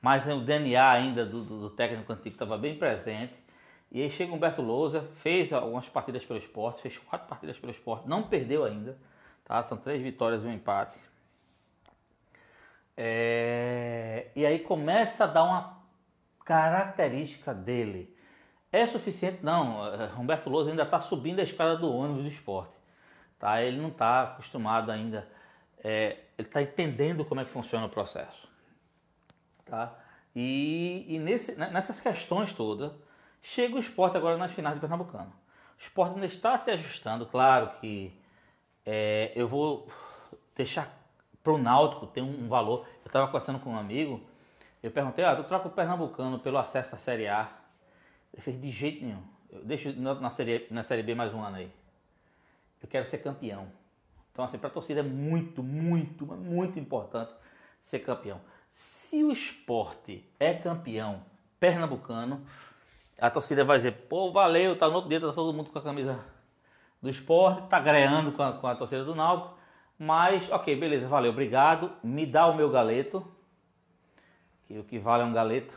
mas 0.00 0.26
o 0.26 0.40
DNA 0.40 0.90
ainda 0.90 1.26
do, 1.26 1.44
do, 1.44 1.60
do 1.60 1.70
técnico 1.70 2.12
antigo 2.12 2.34
estava 2.34 2.56
bem 2.56 2.76
presente. 2.78 3.34
E 3.92 4.00
aí 4.00 4.10
chega 4.10 4.32
o 4.32 4.36
Humberto 4.36 4.62
Lousa, 4.62 5.02
fez 5.16 5.52
algumas 5.52 5.88
partidas 5.88 6.24
pelo 6.24 6.38
esporte, 6.38 6.80
fez 6.80 6.96
quatro 6.98 7.28
partidas 7.28 7.58
pelo 7.58 7.72
esporte, 7.72 8.08
não 8.08 8.22
perdeu 8.22 8.64
ainda, 8.64 8.96
tá? 9.44 9.62
São 9.62 9.76
três 9.76 10.00
vitórias 10.00 10.44
e 10.44 10.46
um 10.46 10.52
empate. 10.52 10.98
É... 12.96 14.28
E 14.36 14.46
aí 14.46 14.60
começa 14.60 15.24
a 15.24 15.26
dar 15.26 15.44
uma 15.44 15.80
característica 16.44 17.52
dele. 17.52 18.16
É 18.72 18.86
suficiente? 18.86 19.38
Não, 19.42 19.86
é, 19.86 20.12
Humberto 20.18 20.48
Lousa 20.48 20.70
ainda 20.70 20.84
está 20.84 21.00
subindo 21.00 21.40
a 21.40 21.42
escada 21.42 21.76
do 21.76 21.92
ônibus 21.92 22.22
do 22.22 22.28
esporte. 22.28 22.74
Tá? 23.38 23.60
Ele 23.62 23.78
não 23.78 23.88
está 23.88 24.22
acostumado 24.22 24.92
ainda, 24.92 25.28
é... 25.82 26.18
ele 26.38 26.46
está 26.46 26.62
entendendo 26.62 27.24
como 27.24 27.40
é 27.40 27.44
que 27.44 27.50
funciona 27.50 27.86
o 27.86 27.90
processo. 27.90 28.49
Tá? 29.70 29.94
E, 30.34 31.06
e 31.08 31.18
nesse, 31.18 31.54
nessas 31.54 32.00
questões 32.00 32.52
todas, 32.52 32.92
Chega 33.42 33.76
o 33.76 33.78
esporte 33.78 34.16
agora 34.16 34.36
nas 34.36 34.52
finais 34.52 34.74
de 34.74 34.80
Pernambucano. 34.80 35.32
O 35.78 35.82
esporte 35.82 36.14
ainda 36.14 36.26
está 36.26 36.58
se 36.58 36.70
ajustando, 36.70 37.24
claro 37.26 37.70
que 37.80 38.12
é, 38.84 39.32
eu 39.34 39.48
vou 39.48 39.88
deixar 40.54 40.94
para 41.42 41.52
o 41.52 41.58
Náutico 41.58 42.06
ter 42.06 42.20
um, 42.20 42.44
um 42.44 42.48
valor. 42.48 42.86
Eu 43.02 43.06
estava 43.06 43.26
conversando 43.26 43.58
com 43.58 43.70
um 43.70 43.78
amigo, 43.78 44.20
eu 44.82 44.90
perguntei, 44.90 45.24
ah, 45.24 45.34
tu 45.34 45.44
troca 45.44 45.68
o 45.68 45.70
Pernambucano 45.70 46.38
pelo 46.38 46.58
acesso 46.58 46.94
à 46.94 46.98
Série 46.98 47.28
A? 47.28 47.50
Ele 48.32 48.42
fez 48.42 48.60
de 48.60 48.70
jeito 48.70 49.04
nenhum. 49.04 49.22
Eu 49.50 49.64
deixo 49.64 49.92
na 49.98 50.30
série, 50.30 50.66
na 50.70 50.82
série 50.82 51.02
B 51.02 51.14
mais 51.14 51.34
um 51.34 51.42
ano 51.42 51.56
aí. 51.56 51.72
Eu 52.82 52.88
quero 52.88 53.06
ser 53.06 53.18
campeão. 53.18 53.68
Então, 54.32 54.44
assim, 54.44 54.58
para 54.58 54.68
a 54.68 54.72
torcida 54.72 55.00
é 55.00 55.02
muito, 55.02 55.62
muito, 55.62 56.24
muito 56.24 56.78
importante 56.78 57.32
ser 57.84 57.98
campeão. 58.00 58.40
Se 58.72 59.22
o 59.24 59.32
esporte 59.32 60.24
é 60.38 60.54
campeão 60.54 61.22
pernambucano, 61.58 62.46
a 63.20 63.30
torcida 63.30 63.64
vai 63.64 63.76
dizer, 63.76 63.92
pô, 64.08 64.32
valeu, 64.32 64.76
tá 64.76 64.88
no 64.88 64.94
outro 64.94 65.10
dia, 65.10 65.20
tá 65.20 65.32
todo 65.32 65.52
mundo 65.52 65.70
com 65.70 65.78
a 65.78 65.82
camisa 65.82 66.24
do 67.02 67.10
esporte, 67.10 67.68
tá 67.68 67.78
greando 67.78 68.32
com 68.32 68.42
a, 68.42 68.52
com 68.52 68.66
a 68.66 68.74
torcida 68.74 69.04
do 69.04 69.14
Náutico, 69.14 69.58
mas, 69.98 70.50
ok, 70.50 70.74
beleza, 70.76 71.06
valeu, 71.06 71.30
obrigado, 71.30 71.92
me 72.02 72.24
dá 72.24 72.46
o 72.46 72.54
meu 72.54 72.70
galeto, 72.70 73.26
que 74.66 74.78
o 74.78 74.84
que 74.84 74.98
vale 74.98 75.22
é 75.22 75.26
um 75.26 75.32
galeto, 75.32 75.76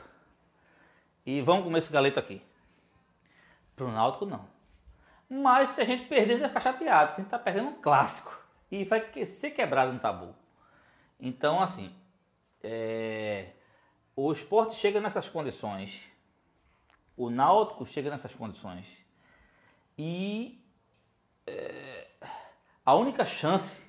e 1.26 1.42
vamos 1.42 1.66
comer 1.66 1.80
esse 1.80 1.92
galeto 1.92 2.20
aqui. 2.20 2.42
Pro 3.76 3.92
Náutico, 3.92 4.26
não. 4.26 4.46
Mas 5.30 5.72
se 5.72 5.82
a 5.82 5.86
gente 5.86 6.06
perder, 6.08 6.40
vai 6.40 6.48
ficar 6.48 6.60
chateado, 6.60 7.08
porque 7.08 7.22
a 7.22 7.24
gente 7.24 7.32
tá 7.32 7.40
perdendo 7.40 7.70
um 7.70 7.82
clássico, 7.82 8.38
e 8.72 8.86
vai 8.86 9.02
ser 9.26 9.52
quebrado 9.52 9.92
um 9.92 10.00
tabu. 10.00 10.34
Então, 11.20 11.62
assim, 11.62 11.94
é... 12.64 13.52
o 14.16 14.32
esporte 14.32 14.76
chega 14.76 15.02
nessas 15.02 15.28
condições 15.30 16.02
o 17.16 17.30
Náutico 17.30 17.86
chega 17.86 18.10
nessas 18.10 18.34
condições 18.34 18.88
e 19.98 20.64
é, 21.46 22.08
a 22.86 22.96
única 22.96 23.26
chance 23.26 23.84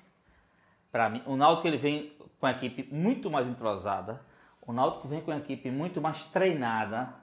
para 0.91 1.09
mim, 1.09 1.21
o 1.25 1.35
Náutico 1.35 1.67
ele 1.67 1.77
vem 1.77 2.15
com 2.39 2.45
a 2.45 2.51
equipe 2.51 2.87
muito 2.93 3.29
mais 3.29 3.49
entrosada, 3.49 4.21
o 4.61 4.71
Náutico 4.71 5.07
vem 5.07 5.19
com 5.19 5.31
a 5.31 5.37
equipe 5.37 5.69
muito 5.69 5.99
mais 5.99 6.25
treinada 6.25 7.13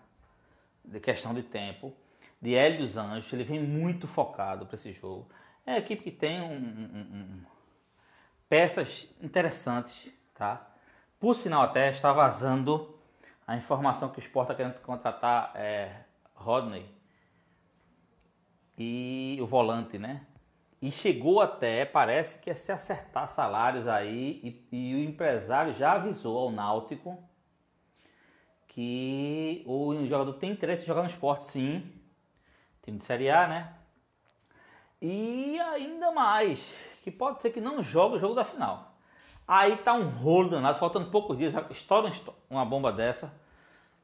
de 0.85 1.01
questão 1.01 1.33
de 1.33 1.43
tempo. 1.43 1.95
De 2.41 2.55
Hélio 2.55 2.81
dos 2.81 2.97
Anjos, 2.97 3.33
ele 3.33 3.45
vem 3.45 3.61
muito 3.63 4.07
focado 4.07 4.67
para 4.67 4.75
esse 4.75 4.93
jogo. 4.93 5.29
É 5.65 5.73
uma 5.73 5.79
equipe 5.79 6.03
que 6.03 6.11
tem 6.11 6.41
um, 6.43 6.53
um, 6.53 7.01
um, 7.15 7.45
peças 8.49 9.09
interessantes, 9.23 10.13
tá? 10.35 10.72
Por 11.23 11.37
sinal 11.37 11.63
até 11.63 11.89
está 11.89 12.13
vazando 12.13 12.99
a 13.47 13.57
informação 13.57 14.09
que 14.09 14.19
o 14.19 14.25
Sport 14.25 14.47
está 14.47 14.57
querendo 14.57 14.81
contratar 14.81 15.53
é 15.55 16.01
Rodney 16.35 16.85
e 18.77 19.39
o 19.41 19.47
volante, 19.47 19.99
né? 19.99 20.27
E 20.81 20.91
chegou 20.91 21.41
até, 21.41 21.85
parece 21.85 22.41
que 22.41 22.51
é 22.51 22.55
se 22.55 22.73
acertar 22.73 23.29
salários 23.29 23.87
aí, 23.87 24.67
e, 24.73 24.77
e 24.77 24.95
o 24.97 24.99
empresário 24.99 25.73
já 25.73 25.93
avisou 25.93 26.37
ao 26.37 26.51
Náutico 26.51 27.17
que 28.67 29.63
o 29.65 29.95
jogador 30.05 30.33
tem 30.33 30.51
interesse 30.51 30.83
em 30.83 30.87
jogar 30.87 31.03
no 31.03 31.09
esporte, 31.09 31.45
sim. 31.45 31.89
Time 32.83 32.99
de 32.99 33.05
Série 33.05 33.31
A, 33.31 33.47
né? 33.47 33.73
E 35.01 35.57
ainda 35.61 36.11
mais, 36.11 36.85
que 37.05 37.13
pode 37.13 37.41
ser 37.41 37.51
que 37.51 37.61
não 37.61 37.81
jogue 37.81 38.17
o 38.17 38.19
jogo 38.19 38.35
da 38.35 38.45
final. 38.45 38.92
Aí 39.55 39.77
tá 39.77 39.93
um 39.93 40.09
rolo 40.09 40.49
danado, 40.49 40.79
faltando 40.79 41.11
poucos 41.11 41.37
dias, 41.37 41.53
estoura 41.71 42.11
uma 42.49 42.65
bomba 42.65 42.91
dessa, 42.91 43.31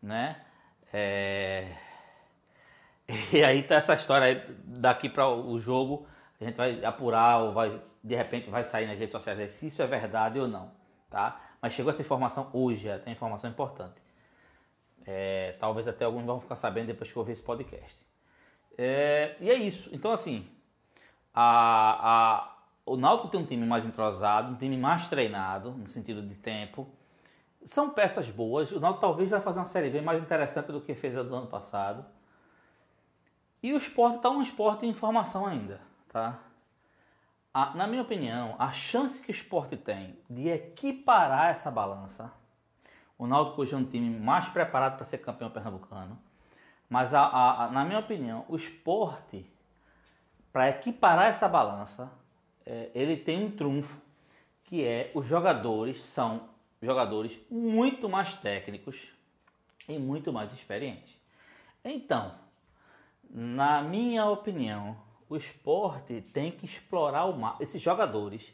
né? 0.02 0.44
É... 0.92 1.74
E 3.32 3.42
aí 3.42 3.62
tá 3.62 3.76
essa 3.76 3.94
história 3.94 4.26
aí, 4.26 4.54
daqui 4.62 5.08
para 5.08 5.26
o 5.26 5.58
jogo, 5.58 6.06
a 6.38 6.44
gente 6.44 6.54
vai 6.54 6.84
apurar 6.84 7.38
ou 7.38 7.54
vai, 7.54 7.80
de 8.04 8.14
repente 8.14 8.50
vai 8.50 8.62
sair 8.62 8.86
nas 8.86 8.98
redes 8.98 9.10
sociais 9.10 9.50
se 9.52 9.68
isso 9.68 9.80
é 9.80 9.86
verdade 9.86 10.38
ou 10.38 10.46
não, 10.46 10.70
tá? 11.08 11.40
Mas 11.62 11.72
chegou 11.72 11.90
essa 11.90 12.02
informação 12.02 12.50
hoje, 12.52 12.86
tem 12.98 13.14
informação 13.14 13.48
importante. 13.48 14.02
É, 15.06 15.56
talvez 15.58 15.88
até 15.88 16.04
alguns 16.04 16.26
vão 16.26 16.42
ficar 16.42 16.56
sabendo 16.56 16.88
depois 16.88 17.10
que 17.10 17.16
eu 17.16 17.20
ouvir 17.20 17.32
esse 17.32 17.42
podcast. 17.42 17.96
É, 18.76 19.34
e 19.40 19.50
é 19.50 19.54
isso. 19.54 19.88
Então, 19.94 20.12
assim, 20.12 20.46
a, 21.32 22.42
a, 22.42 22.57
o 22.88 22.96
Náutico 22.96 23.28
tem 23.28 23.40
um 23.40 23.44
time 23.44 23.66
mais 23.66 23.84
entrosado, 23.84 24.52
um 24.52 24.56
time 24.56 24.76
mais 24.76 25.06
treinado, 25.08 25.70
no 25.72 25.86
sentido 25.88 26.22
de 26.22 26.34
tempo. 26.34 26.88
São 27.66 27.90
peças 27.90 28.30
boas. 28.30 28.70
O 28.72 28.80
Náutico 28.80 29.00
talvez 29.00 29.30
vai 29.30 29.40
fazer 29.40 29.58
uma 29.58 29.66
Série 29.66 29.90
B 29.90 30.00
mais 30.00 30.22
interessante 30.22 30.72
do 30.72 30.80
que 30.80 30.94
fez 30.94 31.16
a 31.16 31.22
do 31.22 31.34
ano 31.34 31.46
passado. 31.46 32.04
E 33.62 33.72
o 33.72 33.76
esporte 33.76 34.16
está 34.16 34.30
um 34.30 34.40
esporte 34.40 34.86
em 34.86 34.94
formação 34.94 35.46
ainda, 35.46 35.80
tá? 36.08 36.38
A, 37.52 37.74
na 37.74 37.86
minha 37.86 38.02
opinião, 38.02 38.54
a 38.58 38.72
chance 38.72 39.20
que 39.20 39.30
o 39.30 39.32
esporte 39.32 39.76
tem 39.76 40.16
de 40.30 40.48
equiparar 40.48 41.50
essa 41.50 41.70
balança, 41.70 42.32
o 43.18 43.26
Náutico 43.26 43.62
hoje 43.62 43.74
é 43.74 43.76
um 43.76 43.84
time 43.84 44.16
mais 44.18 44.48
preparado 44.48 44.96
para 44.96 45.04
ser 45.04 45.18
campeão 45.18 45.50
pernambucano, 45.50 46.16
Mas, 46.88 47.12
a, 47.12 47.64
a, 47.64 47.70
na 47.70 47.84
minha 47.84 47.98
opinião, 47.98 48.46
o 48.48 48.56
esporte, 48.56 49.44
para 50.52 50.70
equiparar 50.70 51.26
essa 51.26 51.48
balança, 51.48 52.10
ele 52.94 53.16
tem 53.16 53.44
um 53.44 53.50
trunfo, 53.50 54.00
que 54.64 54.84
é 54.84 55.10
os 55.14 55.26
jogadores 55.26 56.02
são 56.02 56.48
jogadores 56.82 57.38
muito 57.50 58.08
mais 58.08 58.34
técnicos 58.34 58.96
e 59.88 59.98
muito 59.98 60.32
mais 60.32 60.52
experientes. 60.52 61.16
Então, 61.84 62.34
na 63.30 63.82
minha 63.82 64.26
opinião, 64.26 64.96
o 65.28 65.36
esporte 65.36 66.20
tem 66.32 66.52
que 66.52 66.64
explorar 66.64 67.24
o 67.24 67.38
mar. 67.38 67.56
Esses 67.60 67.80
jogadores, 67.80 68.52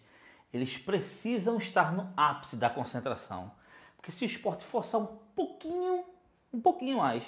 eles 0.52 0.76
precisam 0.78 1.58
estar 1.58 1.92
no 1.92 2.12
ápice 2.16 2.56
da 2.56 2.70
concentração. 2.70 3.50
Porque 3.96 4.12
se 4.12 4.24
o 4.24 4.26
esporte 4.26 4.64
forçar 4.64 5.00
um 5.00 5.06
pouquinho, 5.34 6.04
um 6.52 6.60
pouquinho 6.60 6.98
mais, 6.98 7.24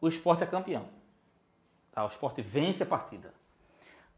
o 0.00 0.08
esporte 0.08 0.42
é 0.42 0.46
campeão. 0.46 0.88
Tá? 1.92 2.04
O 2.04 2.08
esporte 2.08 2.42
vence 2.42 2.82
a 2.82 2.86
partida. 2.86 3.32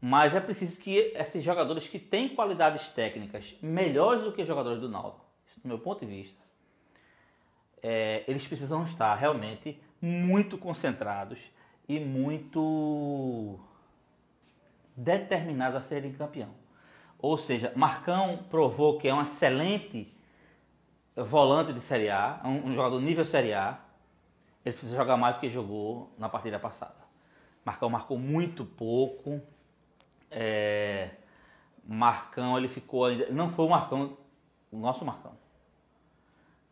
Mas 0.01 0.35
é 0.35 0.39
preciso 0.39 0.79
que 0.79 1.13
esses 1.15 1.43
jogadores 1.43 1.87
que 1.87 1.97
têm 1.97 2.35
qualidades 2.35 2.89
técnicas 2.89 3.55
melhores 3.61 4.23
do 4.23 4.31
que 4.31 4.41
os 4.41 4.47
jogadores 4.47 4.79
do 4.79 4.89
Náutico, 4.89 5.25
isso 5.47 5.59
do 5.61 5.67
meu 5.67 5.79
ponto 5.79 6.05
de 6.05 6.11
vista, 6.11 6.43
é, 7.81 8.23
eles 8.27 8.45
precisam 8.45 8.83
estar 8.83 9.15
realmente 9.15 9.79
muito 10.01 10.57
concentrados 10.57 11.39
e 11.87 11.99
muito 11.99 13.59
determinados 14.95 15.77
a 15.77 15.81
serem 15.81 16.13
campeão. 16.13 16.49
Ou 17.19 17.37
seja, 17.37 17.71
Marcão 17.75 18.45
provou 18.49 18.97
que 18.97 19.07
é 19.07 19.13
um 19.13 19.21
excelente 19.21 20.13
volante 21.15 21.73
de 21.73 21.81
Série 21.81 22.09
A, 22.09 22.41
um, 22.43 22.67
um 22.67 22.73
jogador 22.73 22.99
nível 22.99 23.25
Série 23.25 23.53
A, 23.53 23.79
ele 24.65 24.73
precisa 24.73 24.97
jogar 24.97 25.15
mais 25.15 25.35
do 25.35 25.39
que 25.39 25.49
jogou 25.49 26.13
na 26.17 26.27
partida 26.27 26.59
passada. 26.59 27.05
Marcão 27.63 27.89
marcou 27.89 28.17
muito 28.17 28.65
pouco. 28.65 29.41
É, 30.31 31.11
Marcão, 31.85 32.57
ele 32.57 32.67
ficou 32.67 33.05
ainda. 33.05 33.29
Não 33.29 33.49
foi 33.49 33.65
o 33.65 33.69
Marcão, 33.69 34.17
o 34.71 34.77
nosso 34.77 35.05
Marcão. 35.05 35.33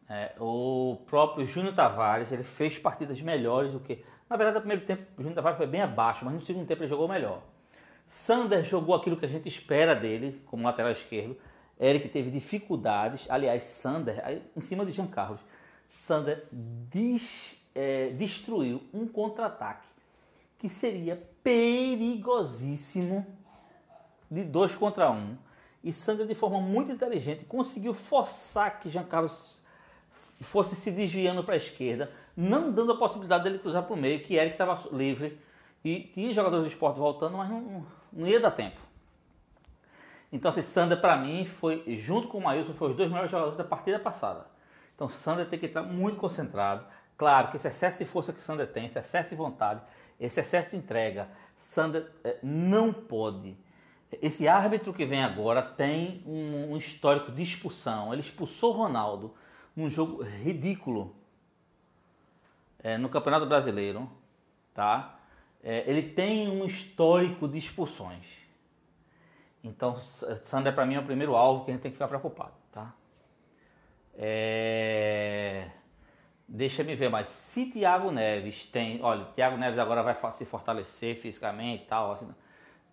É, 0.09 0.33
o 0.39 0.97
próprio 1.07 1.45
Júnior 1.47 1.73
Tavares, 1.73 2.31
ele 2.31 2.43
fez 2.43 2.77
partidas 2.77 3.21
melhores 3.21 3.71
do 3.71 3.79
que. 3.79 4.03
Na 4.29 4.35
verdade, 4.35 4.55
no 4.55 4.61
primeiro 4.61 4.85
tempo, 4.85 5.03
o 5.17 5.21
Júnior 5.21 5.35
Tavares 5.35 5.57
foi 5.57 5.67
bem 5.67 5.81
abaixo, 5.81 6.25
mas 6.25 6.33
no 6.33 6.41
segundo 6.41 6.67
tempo 6.67 6.81
ele 6.81 6.89
jogou 6.89 7.07
melhor. 7.07 7.41
Sander 8.07 8.63
jogou 8.63 8.95
aquilo 8.95 9.17
que 9.17 9.25
a 9.25 9.29
gente 9.29 9.47
espera 9.47 9.95
dele, 9.95 10.41
como 10.45 10.63
lateral 10.63 10.91
esquerdo. 10.91 11.37
Eric 11.79 12.09
teve 12.09 12.29
dificuldades. 12.29 13.29
Aliás, 13.29 13.63
Sander, 13.63 14.41
em 14.55 14.61
cima 14.61 14.85
de 14.85 14.91
Jean 14.91 15.07
Carlos, 15.07 15.41
Sander 15.89 16.47
é, 17.75 18.09
destruiu 18.09 18.81
um 18.93 19.07
contra-ataque 19.07 19.87
que 20.57 20.69
seria 20.69 21.21
perigosíssimo 21.43 23.25
de 24.33 24.43
dois 24.43 24.75
contra 24.75 25.11
um. 25.11 25.37
E 25.83 25.91
Sander, 25.91 26.25
de 26.25 26.33
forma 26.33 26.59
muito 26.59 26.91
inteligente, 26.91 27.45
conseguiu 27.45 27.93
forçar 27.93 28.79
que 28.79 28.89
Jean 28.89 29.03
Carlos 29.03 29.61
fosse 30.41 30.75
se 30.75 30.91
desviando 30.91 31.43
para 31.43 31.53
a 31.53 31.57
esquerda, 31.57 32.11
não 32.35 32.71
dando 32.71 32.93
a 32.93 32.97
possibilidade 32.97 33.43
dele 33.43 33.59
cruzar 33.59 33.83
para 33.83 33.93
o 33.93 33.97
meio, 33.97 34.21
que 34.21 34.35
Eric 34.35 34.53
estava 34.53 34.79
livre. 34.91 35.39
E 35.83 35.99
tinha 36.13 36.33
jogadores 36.33 36.65
do 36.65 36.69
esporte 36.69 36.97
voltando, 36.97 37.37
mas 37.37 37.49
não, 37.49 37.85
não 38.11 38.27
ia 38.27 38.39
dar 38.39 38.51
tempo. 38.51 38.79
Então, 40.31 40.49
assim, 40.49 40.61
Sander, 40.61 40.99
para 40.99 41.17
mim, 41.17 41.45
foi, 41.45 41.83
junto 41.99 42.27
com 42.27 42.39
o 42.39 42.43
Maílson, 42.43 42.73
foi 42.73 42.91
os 42.91 42.95
dois 42.95 43.09
melhores 43.09 43.29
jogadores 43.29 43.57
da 43.57 43.63
partida 43.63 43.99
passada. 43.99 44.47
Então, 44.95 45.09
Sander 45.09 45.47
tem 45.47 45.59
que 45.59 45.65
estar 45.65 45.83
muito 45.83 46.17
concentrado. 46.17 46.85
Claro 47.17 47.49
que 47.49 47.57
esse 47.57 47.67
excesso 47.67 47.99
de 47.99 48.05
força 48.05 48.33
que 48.33 48.41
Sander 48.41 48.67
tem, 48.67 48.85
esse 48.85 48.97
excesso 48.97 49.29
de 49.29 49.35
vontade, 49.35 49.81
esse 50.19 50.39
excesso 50.39 50.71
de 50.71 50.77
entrega, 50.77 51.27
Sander 51.57 52.09
é, 52.23 52.37
não 52.41 52.91
pode. 52.91 53.55
Esse 54.21 54.47
árbitro 54.47 54.93
que 54.93 55.05
vem 55.05 55.23
agora 55.23 55.61
tem 55.61 56.21
um, 56.25 56.73
um 56.73 56.77
histórico 56.77 57.31
de 57.31 57.41
expulsão. 57.41 58.11
Ele 58.11 58.21
expulsou 58.21 58.71
Ronaldo 58.71 59.33
num 59.75 59.89
jogo 59.89 60.21
ridículo 60.21 61.15
é, 62.79 62.97
no 62.97 63.09
Campeonato 63.09 63.45
Brasileiro, 63.45 64.09
tá? 64.73 65.19
É, 65.63 65.89
ele 65.89 66.01
tem 66.01 66.49
um 66.49 66.65
histórico 66.65 67.47
de 67.47 67.57
expulsões. 67.57 68.25
Então, 69.63 69.97
Sandra 70.41 70.73
para 70.73 70.85
mim 70.85 70.95
é 70.95 70.99
o 70.99 71.05
primeiro 71.05 71.35
alvo 71.35 71.63
que 71.63 71.71
a 71.71 71.73
gente 71.73 71.81
tem 71.81 71.91
que 71.91 71.95
ficar 71.95 72.09
preocupado, 72.09 72.51
tá? 72.71 72.93
É... 74.15 75.69
Deixa 76.45 76.83
me 76.83 76.95
ver 76.95 77.09
mais. 77.09 77.29
Se 77.29 77.67
Thiago 77.71 78.11
Neves 78.11 78.65
tem, 78.65 79.01
olha, 79.01 79.23
Thiago 79.33 79.57
Neves 79.57 79.79
agora 79.79 80.03
vai 80.03 80.15
se 80.33 80.45
fortalecer 80.45 81.15
fisicamente 81.15 81.83
e 81.83 81.87
tal, 81.87 82.11
assim, 82.11 82.29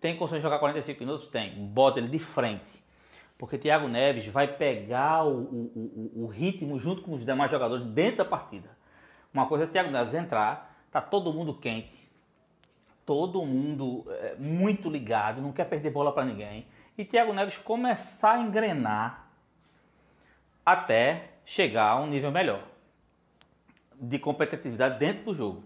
tem 0.00 0.16
condições 0.16 0.38
de 0.38 0.42
jogar 0.42 0.58
45 0.58 1.00
minutos? 1.00 1.28
Tem. 1.28 1.54
Bota 1.66 1.98
ele 1.98 2.08
de 2.08 2.18
frente. 2.18 2.80
Porque 3.36 3.56
Thiago 3.56 3.88
Neves 3.88 4.26
vai 4.26 4.48
pegar 4.48 5.24
o, 5.24 5.30
o, 5.30 6.12
o, 6.14 6.24
o 6.24 6.26
ritmo 6.26 6.78
junto 6.78 7.02
com 7.02 7.12
os 7.12 7.24
demais 7.24 7.50
jogadores 7.50 7.86
dentro 7.86 8.18
da 8.18 8.24
partida. 8.24 8.68
Uma 9.32 9.46
coisa 9.46 9.64
é 9.64 9.66
Thiago 9.66 9.90
Neves 9.90 10.12
entrar, 10.14 10.76
tá 10.90 11.00
todo 11.00 11.32
mundo 11.32 11.54
quente, 11.54 12.10
todo 13.06 13.44
mundo 13.46 14.04
é, 14.08 14.36
muito 14.36 14.90
ligado, 14.90 15.40
não 15.40 15.52
quer 15.52 15.64
perder 15.64 15.90
bola 15.90 16.12
para 16.12 16.24
ninguém. 16.24 16.66
E 16.98 17.04
Thiago 17.04 17.32
Neves 17.32 17.56
começar 17.56 18.32
a 18.32 18.40
engrenar 18.40 19.26
até 20.64 21.30
chegar 21.44 21.88
a 21.88 21.96
um 21.96 22.06
nível 22.06 22.30
melhor 22.30 22.64
de 23.94 24.18
competitividade 24.18 24.98
dentro 24.98 25.24
do 25.24 25.34
jogo. 25.34 25.64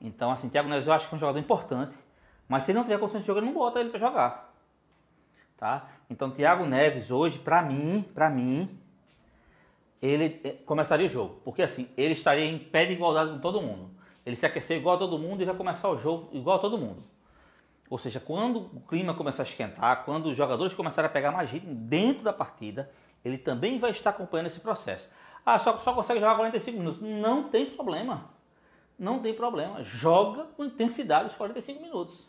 Então, 0.00 0.30
assim, 0.30 0.48
Thiago 0.48 0.68
Neves 0.68 0.86
eu 0.86 0.92
acho 0.92 1.08
que 1.08 1.14
é 1.14 1.16
um 1.16 1.20
jogador 1.20 1.38
importante, 1.38 1.96
mas 2.48 2.64
se 2.64 2.70
ele 2.70 2.78
não 2.78 2.84
tiver 2.84 2.98
condições 2.98 3.20
de 3.20 3.26
jogo, 3.26 3.40
não 3.40 3.52
bota 3.52 3.80
ele 3.80 3.90
para 3.90 4.00
jogar. 4.00 4.54
Tá? 5.56 5.88
Então, 6.08 6.30
Thiago 6.30 6.64
Neves 6.64 7.10
hoje, 7.10 7.38
para 7.38 7.60
mim, 7.62 8.04
para 8.14 8.30
mim, 8.30 8.78
ele 10.00 10.40
eh, 10.44 10.56
começaria 10.64 11.06
o 11.06 11.10
jogo, 11.10 11.40
porque 11.44 11.62
assim, 11.62 11.88
ele 11.96 12.14
estaria 12.14 12.44
em 12.44 12.58
pé 12.58 12.86
de 12.86 12.92
igualdade 12.92 13.32
com 13.32 13.38
todo 13.38 13.60
mundo 13.60 13.98
ele 14.28 14.36
se 14.36 14.44
aqueceu 14.44 14.76
igual 14.76 14.96
a 14.96 14.98
todo 14.98 15.18
mundo 15.18 15.40
e 15.40 15.46
vai 15.46 15.54
começar 15.54 15.88
o 15.88 15.96
jogo 15.96 16.28
igual 16.32 16.56
a 16.56 16.58
todo 16.58 16.76
mundo. 16.76 17.02
Ou 17.88 17.96
seja, 17.96 18.20
quando 18.20 18.68
o 18.74 18.80
clima 18.86 19.14
começar 19.14 19.42
a 19.42 19.46
esquentar, 19.46 20.04
quando 20.04 20.26
os 20.26 20.36
jogadores 20.36 20.74
começarem 20.74 21.08
a 21.08 21.12
pegar 21.12 21.32
mais 21.32 21.50
ritmo 21.50 21.74
dentro 21.74 22.22
da 22.22 22.32
partida, 22.32 22.90
ele 23.24 23.38
também 23.38 23.78
vai 23.78 23.90
estar 23.90 24.10
acompanhando 24.10 24.48
esse 24.48 24.60
processo. 24.60 25.08
Ah, 25.46 25.58
só, 25.58 25.78
só 25.78 25.94
consegue 25.94 26.20
jogar 26.20 26.36
45 26.36 26.78
minutos. 26.78 27.00
Não 27.00 27.44
tem 27.44 27.70
problema. 27.70 28.28
Não 28.98 29.20
tem 29.20 29.32
problema. 29.32 29.82
Joga 29.82 30.44
com 30.44 30.62
intensidade 30.62 31.30
os 31.30 31.34
45 31.34 31.80
minutos. 31.80 32.27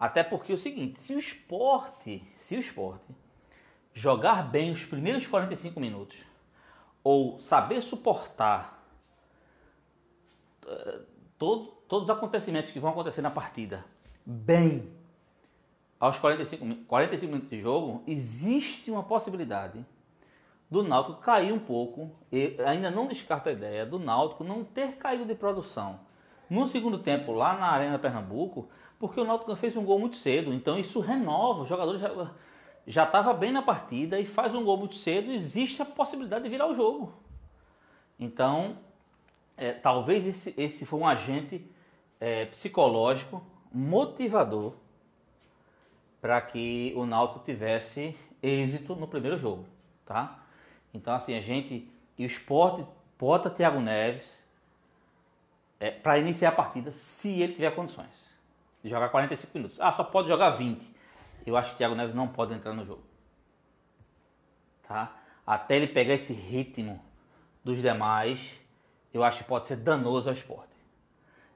Até 0.00 0.22
porque 0.24 0.52
é 0.52 0.54
o 0.54 0.58
seguinte, 0.58 0.98
se 1.02 1.14
o 1.14 1.18
esporte, 1.18 2.26
se 2.38 2.56
o 2.56 2.58
esporte 2.58 3.14
jogar 3.92 4.42
bem 4.42 4.70
os 4.70 4.82
primeiros 4.82 5.26
45 5.26 5.78
minutos, 5.78 6.16
ou 7.04 7.38
saber 7.38 7.82
suportar 7.82 8.82
todo, 11.36 11.66
todos 11.86 12.04
os 12.04 12.10
acontecimentos 12.10 12.70
que 12.70 12.80
vão 12.80 12.90
acontecer 12.90 13.20
na 13.20 13.30
partida 13.30 13.84
bem 14.24 14.90
aos 15.98 16.18
45, 16.18 16.86
45 16.86 17.30
minutos 17.30 17.50
de 17.50 17.60
jogo, 17.60 18.02
existe 18.06 18.90
uma 18.90 19.02
possibilidade 19.02 19.84
do 20.70 20.82
Náutico 20.82 21.20
cair 21.20 21.52
um 21.52 21.58
pouco, 21.58 22.10
e 22.32 22.56
ainda 22.64 22.90
não 22.90 23.06
descarto 23.06 23.50
a 23.50 23.52
ideia 23.52 23.84
do 23.84 23.98
Náutico 23.98 24.44
não 24.44 24.64
ter 24.64 24.96
caído 24.96 25.26
de 25.26 25.34
produção. 25.34 26.00
No 26.48 26.66
segundo 26.68 26.98
tempo 27.00 27.32
lá 27.32 27.58
na 27.58 27.66
Arena 27.66 27.98
Pernambuco, 27.98 28.68
porque 29.00 29.18
o 29.18 29.24
Náutico 29.24 29.56
fez 29.56 29.74
um 29.78 29.84
gol 29.84 29.98
muito 29.98 30.18
cedo, 30.18 30.52
então 30.52 30.78
isso 30.78 31.00
renova, 31.00 31.62
o 31.62 31.66
jogador 31.66 32.30
já 32.86 33.04
estava 33.04 33.32
bem 33.32 33.50
na 33.50 33.62
partida 33.62 34.20
e 34.20 34.26
faz 34.26 34.54
um 34.54 34.62
gol 34.62 34.76
muito 34.76 34.94
cedo, 34.94 35.32
existe 35.32 35.80
a 35.80 35.86
possibilidade 35.86 36.44
de 36.44 36.50
virar 36.50 36.66
o 36.66 36.74
jogo. 36.74 37.10
Então, 38.18 38.76
é, 39.56 39.72
talvez 39.72 40.26
esse, 40.26 40.54
esse 40.54 40.84
foi 40.84 41.00
um 41.00 41.08
agente 41.08 41.64
é, 42.20 42.44
psicológico, 42.44 43.42
motivador, 43.72 44.74
para 46.20 46.38
que 46.42 46.92
o 46.94 47.06
Náutico 47.06 47.42
tivesse 47.42 48.14
êxito 48.42 48.94
no 48.94 49.08
primeiro 49.08 49.38
jogo, 49.38 49.64
tá? 50.04 50.44
Então, 50.92 51.14
assim, 51.14 51.34
a 51.34 51.40
gente, 51.40 51.90
e 52.18 52.24
o 52.24 52.26
esporte 52.26 52.86
bota 53.18 53.48
Thiago 53.48 53.80
Neves 53.80 54.44
é, 55.78 55.90
para 55.90 56.18
iniciar 56.18 56.50
a 56.50 56.52
partida, 56.52 56.92
se 56.92 57.40
ele 57.40 57.54
tiver 57.54 57.74
condições 57.74 58.29
de 58.82 58.90
jogar 58.90 59.08
45 59.08 59.50
minutos. 59.54 59.80
Ah, 59.80 59.92
só 59.92 60.04
pode 60.04 60.28
jogar 60.28 60.50
20. 60.50 60.84
Eu 61.46 61.56
acho 61.56 61.70
que 61.70 61.76
Thiago 61.76 61.94
Neves 61.94 62.14
não 62.14 62.28
pode 62.28 62.54
entrar 62.54 62.72
no 62.72 62.84
jogo. 62.84 63.02
Tá? 64.86 65.16
Até 65.46 65.76
ele 65.76 65.86
pegar 65.86 66.14
esse 66.14 66.32
ritmo 66.32 67.00
dos 67.64 67.80
demais, 67.80 68.58
eu 69.12 69.22
acho 69.22 69.38
que 69.38 69.44
pode 69.44 69.66
ser 69.66 69.76
danoso 69.76 70.28
ao 70.28 70.34
esporte. 70.34 70.70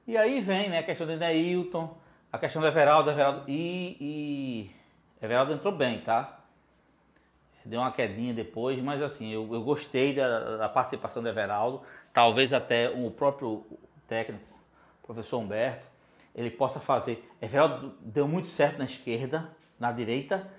E 0.06 0.16
aí 0.16 0.40
vem 0.40 0.68
né, 0.68 0.78
a 0.78 0.82
questão 0.82 1.06
do 1.06 1.16
Neilton, 1.16 1.96
a 2.30 2.38
questão 2.38 2.60
do 2.60 2.68
Everaldo, 2.68 3.10
Everaldo 3.10 3.44
e, 3.48 3.96
e 4.00 4.70
Everaldo 5.24 5.52
entrou 5.52 5.72
bem, 5.72 6.00
tá? 6.00 6.40
Deu 7.64 7.80
uma 7.80 7.92
quedinha 7.92 8.34
depois, 8.34 8.78
mas 8.82 9.00
assim, 9.00 9.32
eu, 9.32 9.48
eu 9.54 9.62
gostei 9.62 10.14
da, 10.14 10.58
da, 10.58 10.68
participação 10.68 11.22
do 11.22 11.28
Everaldo. 11.30 11.80
Talvez 12.12 12.52
até 12.52 12.90
o 12.90 13.10
próprio 13.10 13.64
técnico, 14.06 14.44
professor 15.02 15.38
Humberto, 15.38 15.86
ele 16.34 16.50
possa 16.50 16.80
fazer. 16.80 17.28
Everaldo 17.40 17.94
deu 18.00 18.26
muito 18.26 18.48
certo 18.48 18.78
na 18.78 18.84
esquerda, 18.84 19.50
na 19.78 19.92
direita 19.92 20.50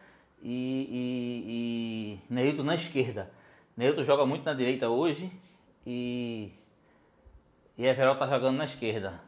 e, 0.42 0.88
e, 0.90 2.20
e 2.30 2.34
Neilton 2.34 2.64
na 2.64 2.76
esquerda. 2.76 3.32
Neilton 3.76 4.04
joga 4.04 4.26
muito 4.26 4.46
na 4.46 4.54
direita 4.54 4.90
hoje 4.90 5.32
e, 5.86 6.52
e 7.78 7.86
Everaldo 7.86 8.20
tá 8.20 8.28
jogando 8.28 8.58
na 8.58 8.66
esquerda. 8.66 9.20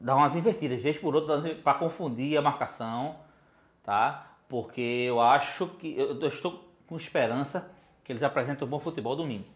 Dá 0.00 0.14
umas 0.14 0.34
invertidas, 0.34 0.82
vez 0.82 0.98
por 0.98 1.14
outra, 1.14 1.54
para 1.56 1.78
confundir 1.78 2.36
a 2.36 2.42
marcação, 2.42 3.16
tá? 3.82 4.36
Porque 4.48 4.80
eu 4.80 5.20
acho 5.20 5.68
que 5.68 5.96
eu 5.96 6.28
estou 6.28 6.64
com 6.86 6.96
esperança 6.96 7.70
que 8.04 8.12
eles 8.12 8.22
apresentem 8.22 8.66
um 8.66 8.70
bom 8.70 8.78
futebol 8.78 9.16
domingo. 9.16 9.46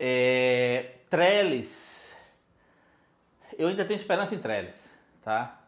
É, 0.00 0.94
Trellis, 1.10 1.87
eu 3.58 3.68
ainda 3.68 3.84
tenho 3.84 3.98
esperança 3.98 4.34
em 4.34 4.38
Trellis, 4.38 4.88
tá? 5.22 5.58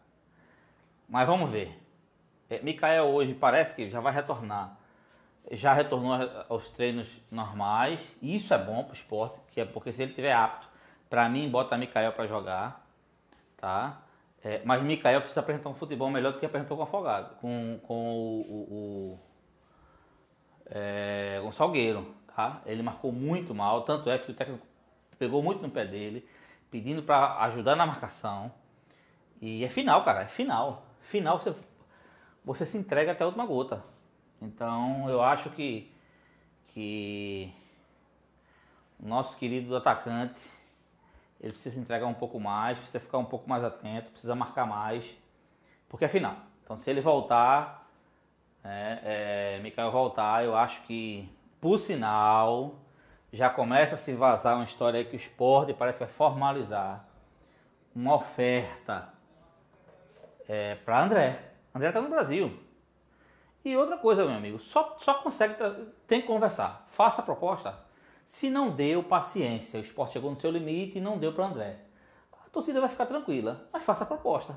Mas 1.09 1.26
vamos 1.26 1.50
ver. 1.50 1.76
É, 2.48 2.62
Mikael 2.62 3.07
hoje 3.07 3.35
parece 3.35 3.74
que 3.74 3.90
já 3.90 4.00
vai 4.00 4.14
retornar. 4.14 4.76
Já 5.50 5.74
retornou 5.74 6.14
aos 6.48 6.70
treinos 6.70 7.20
normais. 7.31 8.00
Isso 8.22 8.55
é 8.55 8.59
bom 8.59 8.85
para 8.85 8.92
o 8.92 8.94
esporte, 8.94 9.40
que 9.50 9.61
é 9.61 9.64
porque 9.64 9.92
se 9.92 10.03
ele 10.05 10.12
tiver 10.12 10.33
apto, 10.33 10.68
para 11.09 11.29
mim, 11.29 11.50
bota 11.50 11.76
Mikael 11.76 12.12
para 12.12 12.29
jogar, 12.29 12.87
tá? 13.57 14.03
É, 14.44 14.62
mas 14.64 14.83
Mikael 14.83 15.20
precisa 15.20 15.40
apresentar 15.40 15.68
um 15.68 15.74
futebol 15.74 16.09
melhor 16.11 16.33
do 16.33 16.38
que 16.38 16.46
apresentou 16.46 16.76
com 16.76 16.85
o 16.85 16.87
Afogado, 16.87 17.35
com, 17.40 17.81
com 17.83 18.14
o, 18.14 18.40
o, 18.40 18.55
o, 18.72 19.18
é, 20.70 21.40
com 21.42 21.48
o 21.48 21.53
Salgueiro, 21.53 22.14
tá? 22.35 22.62
Ele 22.64 22.83
marcou 22.83 23.11
muito 23.11 23.53
mal, 23.53 23.83
tanto 23.83 24.09
é 24.09 24.16
que 24.16 24.31
o 24.31 24.35
técnico 24.35 24.64
pegou 25.18 25.42
muito 25.42 25.61
no 25.61 25.70
pé 25.70 25.85
dele, 25.85 26.26
pedindo 26.70 27.02
para 27.02 27.38
ajudar 27.44 27.76
na 27.76 27.87
marcação. 27.87 28.52
E 29.40 29.64
é 29.64 29.68
final, 29.68 30.04
cara, 30.04 30.22
é 30.22 30.28
final. 30.28 30.87
Final 31.00 31.38
você 31.38 31.54
você 32.44 32.64
se 32.64 32.78
entrega 32.78 33.12
até 33.12 33.22
a 33.22 33.26
última 33.26 33.44
gota. 33.44 33.85
Então 34.40 35.09
eu 35.09 35.22
acho 35.22 35.50
que, 35.50 35.92
que 36.68 37.52
nosso 38.98 39.37
querido 39.37 39.76
atacante 39.76 40.40
ele 41.40 41.52
precisa 41.52 41.74
se 41.74 41.80
entregar 41.80 42.06
um 42.06 42.14
pouco 42.14 42.38
mais, 42.38 42.78
precisa 42.78 43.00
ficar 43.00 43.18
um 43.18 43.24
pouco 43.24 43.48
mais 43.48 43.64
atento, 43.64 44.11
precisa 44.11 44.35
marcar 44.35 44.66
mais, 44.66 45.16
porque 45.88 46.04
é 46.04 46.09
final. 46.09 46.37
Então 46.62 46.76
se 46.76 46.90
ele 46.90 47.00
voltar, 47.00 47.88
é, 48.64 49.56
é, 49.56 49.62
Mikael 49.62 49.90
voltar, 49.90 50.44
eu 50.44 50.56
acho 50.56 50.83
que, 50.83 51.28
por 51.61 51.78
sinal, 51.78 52.74
já 53.33 53.49
começa 53.49 53.95
a 53.95 53.99
se 53.99 54.12
vazar 54.12 54.57
uma 54.57 54.64
história 54.64 54.99
aí 54.99 55.05
que 55.05 55.14
o 55.14 55.16
esporte 55.16 55.73
parece 55.73 55.99
que 55.99 56.05
vai 56.05 56.12
formalizar 56.12 57.05
uma 57.95 58.16
oferta 58.16 59.09
é, 60.49 60.75
para 60.77 61.03
André. 61.03 61.53
André 61.75 61.88
está 61.88 62.01
no 62.01 62.09
Brasil. 62.09 62.59
E 63.64 63.77
outra 63.77 63.99
coisa, 63.99 64.25
meu 64.25 64.35
amigo, 64.35 64.59
só, 64.59 64.97
só 65.01 65.14
consegue, 65.14 65.55
tem 66.07 66.21
que 66.21 66.27
conversar. 66.27 66.87
Faça 66.90 67.21
a 67.21 67.25
proposta. 67.25 67.79
Se 68.27 68.49
não 68.49 68.71
deu, 68.71 69.03
paciência. 69.03 69.79
O 69.79 69.83
esporte 69.83 70.14
chegou 70.14 70.31
no 70.31 70.40
seu 70.40 70.51
limite 70.51 70.99
e 70.99 71.01
não 71.01 71.19
deu 71.19 71.33
para 71.33 71.47
André. 71.47 71.79
A 72.33 72.49
torcida 72.49 72.81
vai 72.81 72.88
ficar 72.88 73.07
tranquila, 73.07 73.69
mas 73.73 73.85
faça 73.85 74.05
a 74.05 74.07
proposta. 74.07 74.57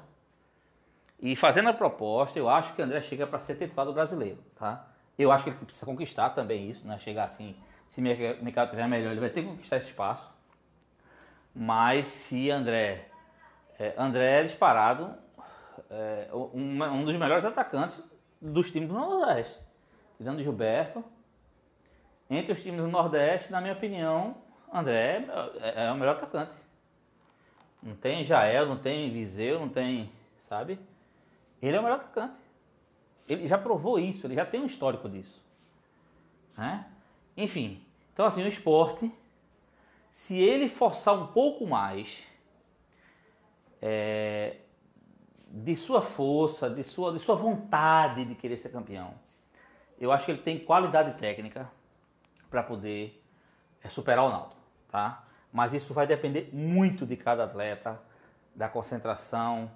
E 1.20 1.36
fazendo 1.36 1.70
a 1.70 1.74
proposta, 1.74 2.40
eu 2.40 2.50
acho 2.50 2.74
que 2.74 2.82
André 2.82 3.02
chega 3.02 3.28
para 3.28 3.40
ser 3.40 3.56
titular 3.56 3.86
do 3.86 3.94
brasileiro, 3.94 4.40
tá? 4.56 4.88
Eu 5.18 5.32
acho 5.32 5.44
que 5.44 5.52
ele 5.52 5.58
precisa 5.58 5.86
conquistar 5.86 6.32
também 6.32 6.70
isso, 6.70 6.88
né? 6.88 6.98
Chegar 6.98 7.26
assim, 7.26 7.56
se 7.94 8.02
o 8.02 8.04
mercado 8.04 8.72
tiver 8.72 8.88
melhor, 8.88 9.12
ele 9.12 9.20
vai 9.20 9.30
ter 9.30 9.44
que 9.44 9.50
conquistar 9.50 9.78
esse 9.78 9.90
espaço. 9.90 10.28
Mas 11.54 12.08
se 12.08 12.50
André, 12.50 13.08
é, 13.78 13.94
André 13.96 14.42
é 14.42 14.44
disparado 14.46 15.14
é, 15.92 16.28
um, 16.34 16.84
um, 16.84 17.06
dos 17.06 17.16
melhores 17.16 17.46
atacantes 17.46 18.02
dos 18.42 18.72
times 18.72 18.90
do 18.90 18.96
Nordeste. 18.96 19.62
Tirando 20.18 20.42
Gilberto. 20.42 21.06
Entre 22.32 22.52
os 22.52 22.64
times 22.64 22.82
do 22.82 22.88
Nordeste, 22.88 23.52
na 23.52 23.62
minha 23.62 23.74
opinião, 23.74 24.38
André 24.74 25.28
é, 25.62 25.86
é 25.86 25.92
o 25.92 25.96
melhor 25.96 26.16
atacante. 26.16 26.56
Não 27.84 27.96
tem 27.96 28.24
Jael, 28.24 28.66
não 28.66 28.80
tem 28.80 29.12
Viseu, 29.12 29.60
não 29.60 29.70
tem. 29.70 30.12
Sabe? 30.40 30.80
Ele 31.62 31.78
é 31.78 31.80
o 31.80 31.84
melhor 31.84 32.00
atacante. 32.00 32.42
Ele 33.30 33.48
já 33.48 33.60
provou 33.60 34.00
isso, 34.00 34.26
ele 34.26 34.34
já 34.34 34.48
tem 34.48 34.62
um 34.62 34.66
histórico 34.66 35.08
disso. 35.08 35.40
Né? 36.58 36.88
Enfim, 37.38 37.83
então 38.14 38.26
assim, 38.26 38.44
o 38.44 38.48
esporte, 38.48 39.12
se 40.14 40.38
ele 40.38 40.70
forçar 40.70 41.14
um 41.16 41.28
pouco 41.28 41.66
mais, 41.68 42.24
é, 43.82 44.58
de 45.50 45.76
sua 45.76 46.02
força, 46.02 46.70
de 46.70 46.84
sua, 46.84 47.12
de 47.12 47.20
sua 47.20 47.36
vontade 47.36 48.26
de 48.26 48.34
querer 48.34 48.58
ser 48.58 48.70
campeão. 48.70 49.14
Eu 50.00 50.12
acho 50.12 50.26
que 50.26 50.32
ele 50.32 50.42
tem 50.42 50.58
qualidade 50.58 51.20
técnica 51.20 51.70
para 52.50 52.64
poder 52.64 53.22
é, 53.84 53.90
superar 53.90 54.26
o 54.26 54.30
Naldo, 54.30 54.56
tá? 54.90 55.24
Mas 55.52 55.74
isso 55.74 55.94
vai 55.94 56.08
depender 56.08 56.50
muito 56.54 57.06
de 57.06 57.16
cada 57.16 57.44
atleta, 57.44 58.02
da 58.56 58.70
concentração, 58.70 59.70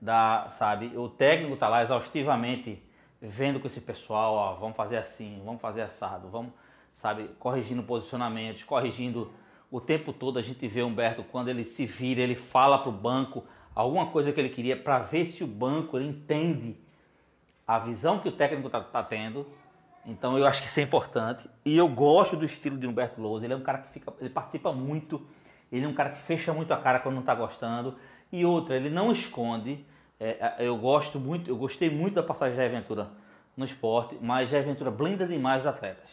da, 0.00 0.48
sabe, 0.50 0.96
o 0.96 1.08
técnico 1.08 1.56
tá 1.56 1.68
lá 1.68 1.82
exaustivamente 1.82 2.82
vendo 3.20 3.58
com 3.58 3.66
esse 3.66 3.80
pessoal, 3.80 4.34
ó, 4.34 4.54
vamos 4.54 4.76
fazer 4.76 4.98
assim, 4.98 5.40
vamos 5.44 5.60
fazer 5.60 5.82
assado, 5.82 6.28
vamos, 6.28 6.52
sabe, 6.96 7.30
corrigindo 7.38 7.82
posicionamentos, 7.82 8.62
corrigindo 8.62 9.30
o 9.70 9.80
tempo 9.80 10.12
todo 10.12 10.38
a 10.38 10.42
gente 10.42 10.66
vê 10.68 10.82
o 10.82 10.86
Humberto 10.86 11.24
quando 11.24 11.48
ele 11.48 11.64
se 11.64 11.84
vira, 11.84 12.20
ele 12.20 12.36
fala 12.36 12.78
pro 12.78 12.92
banco, 12.92 13.44
alguma 13.74 14.06
coisa 14.06 14.32
que 14.32 14.40
ele 14.40 14.48
queria 14.48 14.76
para 14.76 15.00
ver 15.00 15.26
se 15.26 15.42
o 15.42 15.46
banco 15.46 15.98
ele 15.98 16.08
entende 16.08 16.76
a 17.66 17.78
visão 17.78 18.18
que 18.18 18.28
o 18.28 18.32
técnico 18.32 18.68
está 18.68 18.80
tá 18.80 19.02
tendo. 19.02 19.46
Então 20.06 20.38
eu 20.38 20.46
acho 20.46 20.62
que 20.62 20.68
isso 20.68 20.78
é 20.78 20.82
importante. 20.82 21.48
E 21.64 21.76
eu 21.76 21.88
gosto 21.88 22.36
do 22.36 22.44
estilo 22.44 22.76
de 22.76 22.86
Humberto 22.86 23.20
Lousa. 23.20 23.46
Ele 23.46 23.54
é 23.54 23.56
um 23.56 23.62
cara 23.62 23.78
que 23.78 23.92
fica, 23.92 24.12
ele 24.20 24.30
participa 24.30 24.72
muito. 24.72 25.26
Ele 25.72 25.84
é 25.84 25.88
um 25.88 25.94
cara 25.94 26.10
que 26.10 26.18
fecha 26.18 26.52
muito 26.52 26.72
a 26.72 26.76
cara 26.76 27.00
quando 27.00 27.14
não 27.14 27.22
está 27.22 27.34
gostando. 27.34 27.96
E 28.30 28.44
outra, 28.44 28.76
ele 28.76 28.90
não 28.90 29.10
esconde. 29.10 29.84
É, 30.20 30.54
é 30.58 30.68
eu 30.68 30.76
gosto 30.76 31.18
muito, 31.18 31.50
eu 31.50 31.56
gostei 31.56 31.90
muito 31.90 32.14
da 32.14 32.22
passagem 32.22 32.54
de 32.54 32.58
Jair 32.58 32.70
Ventura 32.70 33.08
no 33.56 33.64
esporte, 33.64 34.16
mas 34.20 34.50
Jair 34.50 34.64
Ventura 34.64 34.90
blinda 34.90 35.26
demais 35.26 35.62
os 35.62 35.66
atletas. 35.66 36.10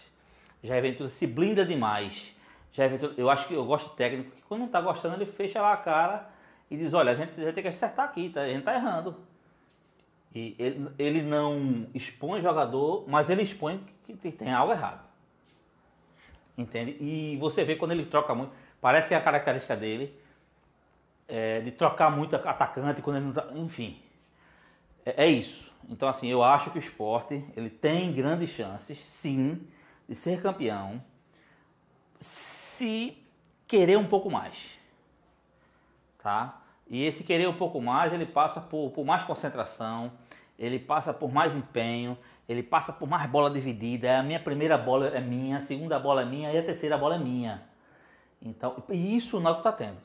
Jair 0.64 0.82
Ventura 0.82 1.10
se 1.10 1.26
blinda 1.26 1.66
demais. 1.66 2.36
Jair 2.72 2.92
Ventura, 2.92 3.14
eu 3.18 3.30
acho 3.30 3.48
que 3.48 3.54
eu 3.54 3.66
gosto 3.66 3.90
de 3.90 3.96
técnico 3.96 4.32
que 4.32 4.42
quando 4.44 4.62
não 4.62 4.68
está 4.68 4.82
gostando 4.82 5.16
ele 5.16 5.26
fecha 5.26 5.62
lá 5.62 5.74
a 5.74 5.78
cara 5.78 6.30
e 6.70 6.78
diz, 6.78 6.94
olha, 6.94 7.12
a 7.12 7.16
gente 7.16 7.40
vai 7.42 7.52
ter 7.52 7.62
que 7.62 7.68
acertar 7.68 8.06
aqui, 8.06 8.30
tá? 8.30 8.42
a 8.42 8.48
gente 8.48 8.60
está 8.60 8.74
errando. 8.74 9.16
E 10.34 10.56
ele, 10.58 10.90
ele 10.98 11.22
não 11.22 11.88
expõe 11.94 12.40
jogador, 12.40 13.04
mas 13.08 13.30
ele 13.30 13.42
expõe 13.42 13.84
que 14.06 14.32
tem 14.32 14.54
algo 14.54 14.72
errado. 14.72 15.02
Entende? 16.58 16.96
E 17.00 17.38
você 17.38 17.64
vê 17.64 17.76
quando 17.76 17.92
ele 17.92 18.06
troca 18.06 18.34
muito, 18.34 18.54
parece 18.80 19.14
a 19.14 19.22
característica 19.22 19.76
dele, 19.76 20.16
é, 21.28 21.62
de 21.62 21.72
trocar 21.72 22.12
muito 22.12 22.36
atacante 22.36 23.02
quando 23.02 23.18
ele 23.18 23.26
não 23.26 23.34
tá, 23.34 23.48
enfim. 23.56 24.02
É, 25.06 25.26
é, 25.26 25.28
isso. 25.28 25.72
Então 25.90 26.08
assim, 26.08 26.28
eu 26.28 26.44
acho 26.44 26.72
que 26.72 26.78
o 26.78 26.80
esporte 26.80 27.44
ele 27.56 27.70
tem 27.70 28.14
grandes 28.14 28.50
chances, 28.50 28.98
sim, 28.98 29.66
de 30.12 30.16
ser 30.18 30.42
campeão, 30.42 31.02
se 32.20 33.18
querer 33.66 33.98
um 33.98 34.06
pouco 34.06 34.30
mais, 34.30 34.58
tá? 36.22 36.62
E 36.90 37.06
esse 37.06 37.24
querer 37.24 37.48
um 37.48 37.56
pouco 37.56 37.80
mais, 37.80 38.12
ele 38.12 38.26
passa 38.26 38.60
por, 38.60 38.92
por 38.92 39.06
mais 39.06 39.24
concentração, 39.24 40.12
ele 40.60 40.78
passa 40.78 41.14
por 41.14 41.32
mais 41.32 41.56
empenho, 41.56 42.18
ele 42.50 42.62
passa 42.62 42.92
por 42.92 43.08
mais 43.08 43.26
bola 43.30 43.50
dividida. 43.50 44.20
A 44.20 44.22
minha 44.22 44.38
primeira 44.38 44.78
bola 44.78 45.08
é 45.08 45.22
minha, 45.22 45.60
a 45.60 45.62
segunda 45.62 45.98
bola 45.98 46.24
é 46.24 46.26
minha 46.26 46.52
e 46.52 46.58
a 46.58 46.64
terceira 46.64 46.98
bola 46.98 47.16
é 47.16 47.18
minha. 47.20 47.64
Então, 48.42 48.84
e 48.90 49.16
isso 49.16 49.38
o 49.38 49.40
Náutico 49.40 49.70
está 49.70 49.72
tendo. 49.72 50.02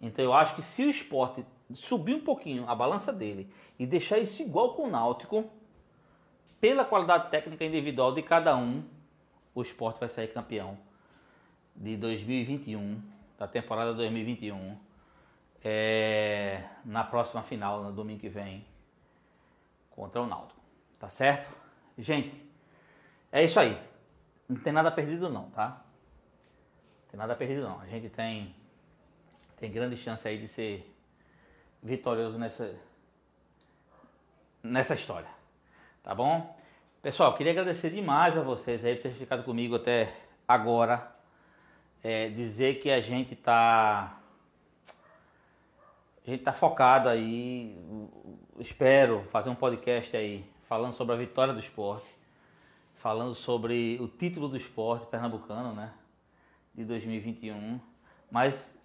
Então 0.00 0.24
eu 0.24 0.32
acho 0.32 0.54
que 0.54 0.62
se 0.62 0.84
o 0.84 0.90
esporte 0.90 1.44
subir 1.74 2.14
um 2.14 2.20
pouquinho 2.22 2.64
a 2.68 2.76
balança 2.76 3.12
dele 3.12 3.50
e 3.76 3.84
deixar 3.84 4.18
isso 4.18 4.40
igual 4.40 4.74
com 4.74 4.84
o 4.84 4.90
Náutico, 4.90 5.50
pela 6.60 6.84
qualidade 6.84 7.30
técnica 7.30 7.64
individual 7.64 8.12
de 8.14 8.22
cada 8.22 8.56
um, 8.56 8.84
o 9.54 9.62
esporte 9.62 10.00
vai 10.00 10.08
sair 10.08 10.28
campeão 10.28 10.78
de 11.74 11.96
2021, 11.96 13.00
da 13.38 13.46
temporada 13.46 13.92
2021 13.94 14.76
é, 15.62 16.62
na 16.84 17.04
próxima 17.04 17.42
final, 17.42 17.82
no 17.82 17.92
domingo 17.92 18.20
que 18.20 18.28
vem, 18.28 18.64
contra 19.90 20.22
o 20.22 20.26
Naldo. 20.26 20.54
Tá 20.98 21.08
certo? 21.08 21.52
Gente, 21.98 22.40
é 23.32 23.44
isso 23.44 23.58
aí. 23.58 23.80
Não 24.48 24.56
tem 24.56 24.72
nada 24.72 24.90
perdido 24.92 25.28
não, 25.28 25.50
tá? 25.50 25.68
Não 25.68 27.10
tem 27.10 27.18
nada 27.18 27.34
perdido 27.34 27.62
não. 27.62 27.80
A 27.80 27.86
gente 27.86 28.08
tem, 28.08 28.54
tem 29.56 29.70
grande 29.70 29.96
chance 29.96 30.26
aí 30.26 30.38
de 30.38 30.48
ser 30.48 30.94
vitorioso 31.82 32.38
nessa, 32.38 32.74
nessa 34.62 34.94
história. 34.94 35.35
Tá 36.06 36.14
bom? 36.14 36.56
Pessoal, 37.02 37.34
queria 37.34 37.50
agradecer 37.50 37.90
demais 37.90 38.38
a 38.38 38.40
vocês 38.40 38.84
aí 38.84 38.94
por 38.94 39.02
ter 39.02 39.10
ficado 39.10 39.42
comigo 39.42 39.74
até 39.74 40.14
agora. 40.46 41.12
é, 42.00 42.28
dizer 42.28 42.76
que 42.80 42.92
a 42.92 43.00
gente 43.00 43.34
está 43.34 44.16
a 46.24 46.30
gente 46.30 46.38
está 46.38 46.52
focado 46.52 47.08
aí, 47.08 47.76
espero 48.60 49.24
fazer 49.32 49.50
um 49.50 49.56
podcast 49.56 50.16
aí 50.16 50.48
falando 50.68 50.92
sobre 50.92 51.16
a 51.16 51.18
vitória 51.18 51.52
do 51.52 51.58
esporte, 51.58 52.06
falando 52.94 53.34
sobre 53.34 53.98
o 54.00 54.06
título 54.06 54.48
do 54.48 54.56
esporte 54.56 55.06
pernambucano, 55.06 55.74
né, 55.74 55.92
de 56.72 56.84
2021. 56.84 57.80
Mas 58.30 58.78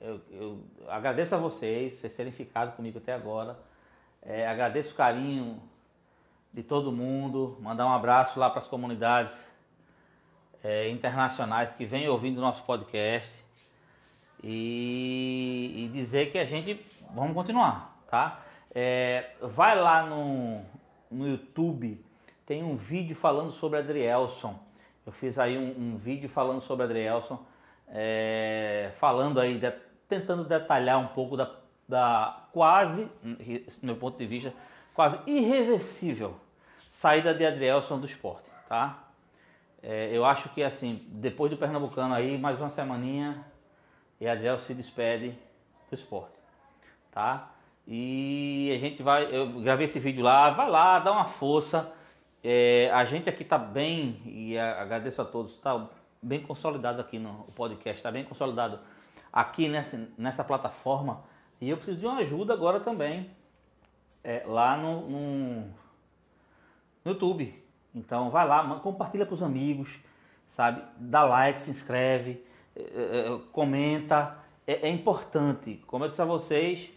eu, 0.00 0.20
eu 0.32 0.64
agradeço 0.88 1.32
a 1.32 1.38
vocês, 1.38 1.92
vocês 1.92 2.16
terem 2.16 2.32
ficado 2.32 2.74
comigo 2.74 2.98
até 2.98 3.12
agora. 3.12 3.56
É, 4.20 4.48
agradeço 4.48 4.94
o 4.94 4.96
carinho 4.96 5.69
de 6.52 6.62
todo 6.62 6.90
mundo, 6.90 7.56
mandar 7.60 7.86
um 7.86 7.92
abraço 7.92 8.38
lá 8.38 8.50
para 8.50 8.60
as 8.60 8.66
comunidades 8.66 9.36
é, 10.62 10.90
internacionais 10.90 11.74
que 11.74 11.84
vêm 11.84 12.08
ouvindo 12.08 12.38
o 12.38 12.40
nosso 12.40 12.62
podcast 12.64 13.44
e, 14.42 15.72
e, 15.76 15.88
dizer 15.88 16.32
que 16.32 16.38
a 16.38 16.44
gente 16.44 16.84
vamos 17.14 17.34
continuar, 17.34 17.98
tá? 18.10 18.40
É, 18.74 19.30
vai 19.42 19.78
lá 19.78 20.06
no, 20.06 20.62
no 21.10 21.28
YouTube, 21.28 22.04
tem 22.46 22.62
um 22.62 22.76
vídeo 22.76 23.14
falando 23.14 23.50
sobre 23.50 23.78
Adrielson. 23.78 24.58
Eu 25.04 25.12
fiz 25.12 25.38
aí 25.38 25.58
um, 25.58 25.94
um 25.94 25.96
vídeo 25.96 26.28
falando 26.28 26.60
sobre 26.60 26.84
Adrielson, 26.84 27.44
é, 27.88 28.92
falando 28.96 29.40
aí, 29.40 29.58
de, 29.58 29.70
tentando 30.08 30.44
detalhar 30.44 30.98
um 30.98 31.08
pouco 31.08 31.36
da, 31.36 31.50
da 31.88 32.44
quase, 32.52 33.04
do 33.22 33.86
meu 33.86 33.96
ponto 33.96 34.16
de 34.18 34.26
vista, 34.26 34.52
quase 35.00 35.18
irreversível 35.26 36.36
saída 36.92 37.32
de 37.32 37.46
Adrielson 37.46 37.98
do 37.98 38.04
esporte, 38.04 38.44
tá? 38.68 38.98
É, 39.82 40.10
eu 40.12 40.26
acho 40.26 40.50
que 40.50 40.62
assim, 40.62 41.06
depois 41.08 41.50
do 41.50 41.56
Pernambucano 41.56 42.12
aí, 42.12 42.36
mais 42.36 42.60
uma 42.60 42.68
semaninha 42.68 43.42
e 44.20 44.28
Adriel 44.28 44.58
se 44.58 44.74
despede 44.74 45.30
do 45.88 45.94
esporte, 45.94 46.34
tá? 47.10 47.50
E 47.88 48.70
a 48.74 48.78
gente 48.78 49.02
vai, 49.02 49.34
eu 49.34 49.46
gravei 49.62 49.86
esse 49.86 49.98
vídeo 49.98 50.22
lá, 50.22 50.50
vai 50.50 50.68
lá, 50.68 50.98
dá 50.98 51.12
uma 51.12 51.24
força. 51.24 51.90
É, 52.44 52.90
a 52.92 53.02
gente 53.06 53.26
aqui 53.26 53.42
tá 53.42 53.56
bem, 53.56 54.20
e 54.26 54.58
agradeço 54.58 55.22
a 55.22 55.24
todos, 55.24 55.56
tá 55.60 55.88
bem 56.20 56.42
consolidado 56.42 57.00
aqui 57.00 57.18
no 57.18 57.46
podcast, 57.54 58.02
tá 58.02 58.12
bem 58.12 58.22
consolidado 58.22 58.78
aqui 59.32 59.66
nessa, 59.66 60.08
nessa 60.18 60.44
plataforma. 60.44 61.24
E 61.58 61.70
eu 61.70 61.78
preciso 61.78 61.98
de 61.98 62.04
uma 62.04 62.18
ajuda 62.18 62.52
agora 62.52 62.80
também, 62.80 63.30
é, 64.22 64.42
lá 64.46 64.76
no, 64.76 65.08
no, 65.08 65.60
no 67.04 67.12
YouTube. 67.12 67.54
Então 67.94 68.30
vai 68.30 68.46
lá, 68.46 68.78
compartilha 68.80 69.26
para 69.26 69.34
os 69.34 69.42
amigos, 69.42 69.98
sabe? 70.48 70.82
Dá 70.96 71.24
like, 71.24 71.60
se 71.60 71.70
inscreve, 71.70 72.44
é, 72.76 72.80
é, 72.82 73.34
é, 73.34 73.40
comenta. 73.52 74.38
É, 74.66 74.88
é, 74.88 74.90
importante. 74.90 75.82
Como 75.86 76.04
eu 76.04 76.08
disse 76.08 76.22
a 76.22 76.24
vocês, 76.24 76.90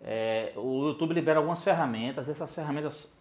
é, 0.00 0.52
o 0.56 0.88
YouTube 0.88 1.14
libera 1.14 1.38
algumas 1.38 1.62
ferramentas. 1.64 2.28
Essas 2.28 2.54
ferramentas 2.54 3.14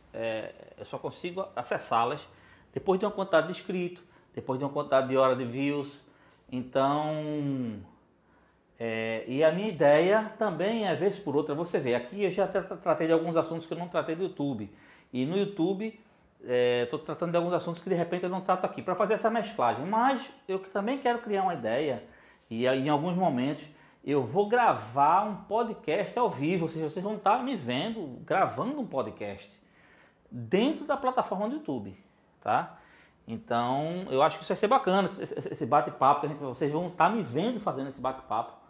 eu 0.77 0.85
só 0.85 0.97
consigo 0.97 1.45
acessá-las 1.53 2.25
depois 2.73 2.97
de 2.97 3.05
uma 3.05 3.11
quantidade 3.11 3.47
de 3.47 3.51
inscritos, 3.51 4.01
depois 4.33 4.57
de 4.57 4.63
uma 4.63 4.71
quantidade 4.71 5.09
de 5.09 5.17
horas 5.17 5.37
de 5.37 5.43
views. 5.43 6.01
Então, 6.49 7.81
e 9.27 9.43
a 9.43 9.51
minha 9.51 9.69
ideia 9.69 10.33
também 10.37 10.87
é, 10.87 10.95
vez 10.95 11.17
por 11.17 11.35
outra, 11.35 11.55
você 11.55 11.79
vê, 11.79 11.95
aqui 11.95 12.23
eu 12.23 12.31
já 12.31 12.43
até 12.43 12.61
tratei 12.61 13.07
de 13.07 13.13
alguns 13.13 13.37
assuntos 13.37 13.65
que 13.65 13.73
eu 13.73 13.77
não 13.77 13.87
tratei 13.87 14.15
do 14.15 14.23
YouTube. 14.23 14.69
E 15.13 15.25
no 15.25 15.37
YouTube 15.37 15.97
estou 16.41 16.99
é, 16.99 17.03
tratando 17.03 17.31
de 17.31 17.37
alguns 17.37 17.53
assuntos 17.53 17.81
que 17.81 17.89
de 17.89 17.95
repente 17.95 18.23
eu 18.23 18.29
não 18.29 18.41
trato 18.41 18.65
aqui, 18.65 18.81
para 18.81 18.95
fazer 18.95 19.13
essa 19.13 19.29
mesclagem. 19.29 19.85
Mas 19.85 20.29
eu 20.47 20.59
também 20.59 20.97
quero 20.97 21.19
criar 21.19 21.43
uma 21.43 21.53
ideia 21.53 22.03
e 22.49 22.67
em 22.67 22.89
alguns 22.89 23.15
momentos 23.15 23.65
eu 24.03 24.23
vou 24.23 24.47
gravar 24.47 25.23
um 25.23 25.35
podcast 25.35 26.17
ao 26.19 26.29
vivo, 26.29 26.65
ou 26.65 26.69
seja, 26.69 26.89
vocês 26.89 27.03
vão 27.03 27.15
estar 27.15 27.43
me 27.43 27.55
vendo 27.55 28.19
gravando 28.23 28.79
um 28.79 28.85
podcast 28.85 29.49
dentro 30.29 30.85
da 30.85 30.95
plataforma 30.95 31.49
do 31.49 31.55
YouTube, 31.55 31.97
tá? 32.41 32.77
Então, 33.27 34.05
eu 34.11 34.21
acho 34.21 34.37
que 34.37 34.43
isso 34.43 34.53
vai 34.53 34.57
ser 34.57 34.67
bacana, 34.67 35.09
esse 35.19 35.65
bate-papo 35.65 36.27
vocês 36.27 36.71
vão 36.71 36.89
estar 36.89 37.09
me 37.09 37.23
vendo 37.23 37.59
fazendo 37.59 37.89
esse 37.89 37.99
bate-papo. 37.99 38.64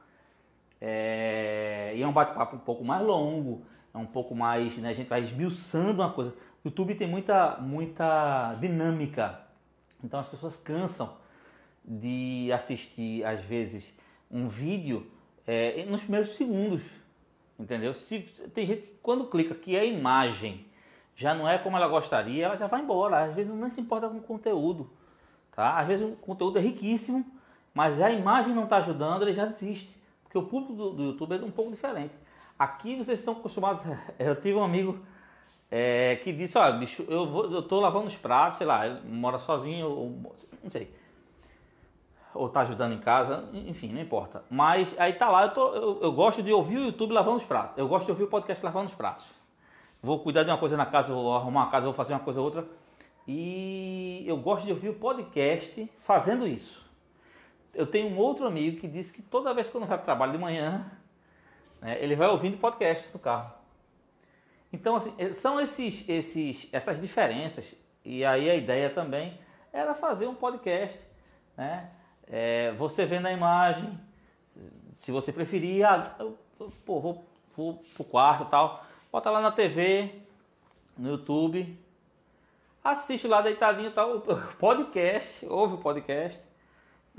É, 0.81 1.93
e 1.95 2.01
é 2.01 2.07
um 2.07 2.11
bate-papo 2.11 2.55
um 2.55 2.59
pouco 2.59 2.83
mais 2.83 3.05
longo, 3.05 3.65
é 3.93 3.97
um 3.97 4.05
pouco 4.05 4.35
mais, 4.35 4.77
né, 4.77 4.89
a 4.89 4.93
gente 4.93 5.07
vai 5.07 5.21
esmiuçando 5.21 6.01
uma 6.01 6.11
coisa. 6.11 6.33
YouTube 6.63 6.95
tem 6.95 7.07
muita, 7.07 7.57
muita 7.57 8.55
dinâmica, 8.59 9.39
então 10.03 10.19
as 10.19 10.27
pessoas 10.27 10.57
cansam 10.57 11.15
de 11.83 12.51
assistir, 12.51 13.23
às 13.23 13.41
vezes, 13.41 13.93
um 14.29 14.47
vídeo 14.47 15.09
é, 15.45 15.85
nos 15.85 16.01
primeiros 16.01 16.35
segundos, 16.35 16.89
entendeu? 17.59 17.93
Se, 17.93 18.19
tem 18.53 18.65
gente 18.65 18.81
que 18.81 18.95
quando 19.01 19.25
clica 19.25 19.53
que 19.53 19.77
a 19.77 19.85
imagem 19.85 20.65
já 21.15 21.33
não 21.33 21.47
é 21.47 21.57
como 21.57 21.77
ela 21.77 21.87
gostaria, 21.87 22.45
ela 22.45 22.57
já 22.57 22.67
vai 22.67 22.81
embora, 22.81 23.23
às 23.23 23.33
vezes 23.33 23.53
não 23.53 23.69
se 23.69 23.79
importa 23.79 24.09
com 24.09 24.17
o 24.17 24.21
conteúdo, 24.21 24.89
tá? 25.55 25.77
Às 25.79 25.87
vezes 25.87 26.05
o 26.05 26.15
conteúdo 26.17 26.57
é 26.57 26.61
riquíssimo, 26.61 27.25
mas 27.73 28.01
a 28.01 28.11
imagem 28.11 28.53
não 28.53 28.63
está 28.63 28.77
ajudando, 28.77 29.21
ele 29.21 29.33
já 29.33 29.45
desiste, 29.45 29.95
porque 30.35 30.39
o 30.39 30.43
público 30.43 30.73
do, 30.73 30.89
do 30.91 31.03
YouTube 31.03 31.35
é 31.35 31.45
um 31.45 31.51
pouco 31.51 31.71
diferente. 31.71 32.13
Aqui 32.59 32.97
vocês 32.97 33.19
estão 33.19 33.35
acostumados, 33.35 33.81
eu 34.19 34.35
tive 34.35 34.55
um 34.55 34.63
amigo 34.63 34.99
é, 35.71 36.17
que 36.17 36.33
disse, 36.33 36.57
olha, 36.57 36.73
bicho, 36.73 37.05
eu, 37.07 37.25
vou, 37.29 37.51
eu 37.51 37.61
tô 37.61 37.79
lavando 37.79 38.07
os 38.07 38.15
pratos, 38.15 38.57
sei 38.57 38.67
lá, 38.67 38.99
mora 39.05 39.39
sozinho, 39.39 39.87
ou, 39.87 40.35
não 40.61 40.69
sei. 40.69 40.93
Ou 42.33 42.49
tá 42.49 42.61
ajudando 42.61 42.93
em 42.93 42.99
casa, 42.99 43.45
enfim, 43.53 43.93
não 43.93 44.01
importa. 44.01 44.43
Mas 44.49 44.93
aí 44.99 45.13
tá 45.13 45.29
lá, 45.29 45.43
eu, 45.45 45.53
tô, 45.53 45.73
eu, 45.73 45.99
eu, 46.01 46.11
gosto 46.11 46.43
de 46.43 46.51
ouvir 46.51 46.79
o 46.79 46.85
YouTube 46.85 47.13
lavando 47.13 47.37
os 47.37 47.45
pratos. 47.45 47.77
Eu 47.77 47.87
gosto 47.87 48.05
de 48.05 48.11
ouvir 48.11 48.23
o 48.23 48.27
podcast 48.27 48.63
lavando 48.63 48.87
os 48.87 48.95
pratos. 48.95 49.25
Vou 50.03 50.19
cuidar 50.19 50.43
de 50.43 50.49
uma 50.49 50.57
coisa 50.57 50.75
na 50.75 50.85
casa, 50.85 51.13
vou 51.13 51.33
arrumar 51.33 51.63
uma 51.63 51.71
casa, 51.71 51.85
vou 51.85 51.93
fazer 51.93 52.13
uma 52.13 52.19
coisa 52.19 52.39
ou 52.39 52.45
outra. 52.45 52.67
E 53.25 54.23
eu 54.27 54.35
gosto 54.35 54.65
de 54.65 54.73
ouvir 54.73 54.89
o 54.89 54.95
podcast 54.95 55.89
fazendo 55.99 56.45
isso. 56.45 56.84
Eu 57.75 57.85
tenho 57.85 58.07
um 58.07 58.17
outro 58.17 58.47
amigo 58.47 58.79
que 58.79 58.87
disse 58.87 59.13
que 59.13 59.21
toda 59.21 59.53
vez 59.53 59.69
que 59.69 59.75
eu 59.75 59.81
não 59.81 59.87
vai 59.87 59.97
para 59.97 60.03
o 60.03 60.05
trabalho 60.05 60.31
de 60.31 60.37
manhã, 60.37 60.89
né, 61.81 62.01
ele 62.01 62.15
vai 62.15 62.29
ouvindo 62.29 62.57
podcast 62.57 63.09
no 63.13 63.19
carro. 63.19 63.53
Então, 64.71 64.95
assim, 64.95 65.13
eh, 65.17 65.33
são 65.33 65.59
esses, 65.59 66.07
esses, 66.07 66.69
essas 66.71 66.99
diferenças. 67.01 67.65
E 68.03 68.23
aí 68.23 68.49
a 68.49 68.55
ideia 68.55 68.89
também 68.89 69.37
era 69.73 69.93
fazer 69.93 70.25
um 70.25 70.35
podcast. 70.35 70.99
Né? 71.57 71.89
É, 72.27 72.71
você 72.73 73.05
vendo 73.05 73.27
a 73.27 73.31
imagem, 73.31 73.99
se 74.95 75.11
você 75.11 75.31
preferir, 75.31 75.85
ah, 75.85 76.15
eu, 76.19 76.37
pô, 76.85 76.99
vou, 76.99 77.25
vou 77.55 77.83
pro 77.93 78.03
quarto 78.05 78.45
tal, 78.45 78.85
bota 79.11 79.29
lá 79.29 79.41
na 79.41 79.51
TV, 79.51 80.21
no 80.97 81.09
YouTube, 81.09 81.77
assiste 82.83 83.27
lá 83.27 83.41
deitadinho 83.41 83.91
tal, 83.91 84.21
podcast, 84.59 85.45
ouve 85.47 85.75
o 85.75 85.77
podcast. 85.77 86.54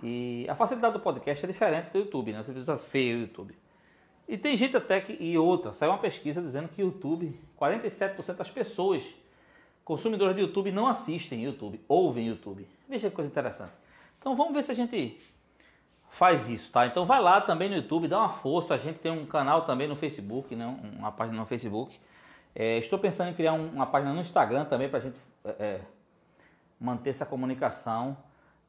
E 0.02 0.46
a 0.48 0.54
facilidade 0.54 0.94
do 0.94 1.00
podcast 1.00 1.44
é 1.44 1.48
diferente 1.48 1.90
do 1.90 1.98
YouTube, 1.98 2.32
né? 2.32 2.42
Você 2.42 2.52
precisa 2.52 2.76
ver 2.76 3.16
o 3.16 3.20
YouTube. 3.20 3.56
E 4.28 4.36
tem 4.36 4.56
gente 4.56 4.76
até 4.76 5.00
que. 5.00 5.16
E 5.20 5.38
outra, 5.38 5.72
saiu 5.72 5.92
uma 5.92 5.98
pesquisa 5.98 6.42
dizendo 6.42 6.68
que 6.68 6.82
YouTube, 6.82 7.38
47% 7.58 8.34
das 8.34 8.50
pessoas 8.50 9.14
consumidores 9.84 10.34
de 10.34 10.42
YouTube 10.42 10.72
não 10.72 10.86
assistem 10.86 11.44
YouTube, 11.44 11.80
ouvem 11.88 12.26
YouTube. 12.26 12.68
Veja 12.88 13.08
que 13.08 13.14
coisa 13.14 13.30
interessante. 13.30 13.72
Então 14.18 14.34
vamos 14.34 14.52
ver 14.52 14.64
se 14.64 14.72
a 14.72 14.74
gente 14.74 15.16
faz 16.10 16.48
isso, 16.48 16.72
tá? 16.72 16.86
Então 16.86 17.06
vai 17.06 17.20
lá 17.20 17.40
também 17.40 17.68
no 17.68 17.76
YouTube, 17.76 18.08
dá 18.08 18.18
uma 18.18 18.28
força. 18.28 18.74
A 18.74 18.78
gente 18.78 18.98
tem 18.98 19.12
um 19.12 19.24
canal 19.26 19.62
também 19.62 19.86
no 19.86 19.94
Facebook, 19.94 20.56
né? 20.56 20.66
uma 20.98 21.12
página 21.12 21.38
no 21.38 21.46
Facebook. 21.46 21.98
É, 22.54 22.78
estou 22.78 22.98
pensando 22.98 23.30
em 23.30 23.34
criar 23.34 23.52
uma 23.52 23.86
página 23.86 24.12
no 24.12 24.20
Instagram 24.20 24.64
também 24.64 24.88
para 24.88 24.98
a 24.98 25.02
gente 25.02 25.18
é, 25.44 25.50
é, 25.50 25.80
manter 26.80 27.10
essa 27.10 27.26
comunicação. 27.26 28.16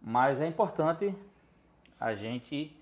Mas 0.02 0.40
é 0.40 0.48
importante 0.48 1.14
a 2.00 2.14
gente 2.16 2.76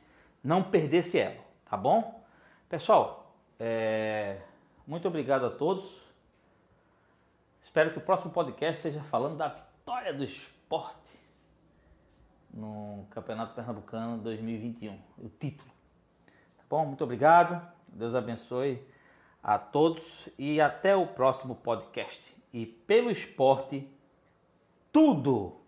não 0.44 0.64
perder 0.64 0.98
esse 0.98 1.18
elo, 1.18 1.42
tá 1.66 1.76
bom? 1.76 2.24
Pessoal, 2.70 3.34
é, 3.60 4.40
muito 4.86 5.08
obrigado 5.08 5.46
a 5.46 5.50
todos. 5.50 6.04
Espero 7.64 7.92
que 7.92 7.98
o 7.98 8.02
próximo 8.02 8.32
podcast 8.32 8.82
seja 8.82 9.02
falando 9.02 9.38
da 9.38 9.48
vitória 9.48 10.14
do 10.14 10.24
esporte 10.24 11.20
no 12.54 13.06
Campeonato 13.10 13.54
Pernambucano 13.54 14.18
2021, 14.22 14.98
o 15.18 15.30
título. 15.30 15.70
Tá 16.58 16.64
bom? 16.70 16.86
Muito 16.86 17.04
obrigado. 17.04 17.62
Deus 17.88 18.16
abençoe 18.16 18.82
a 19.44 19.58
todos 19.58 20.30
e 20.38 20.62
até 20.62 20.96
o 20.96 21.08
próximo 21.08 21.56
podcast. 21.56 22.36
E 22.54 22.66
pelo 22.66 23.12
esporte, 23.12 23.90
tudo 24.92 25.65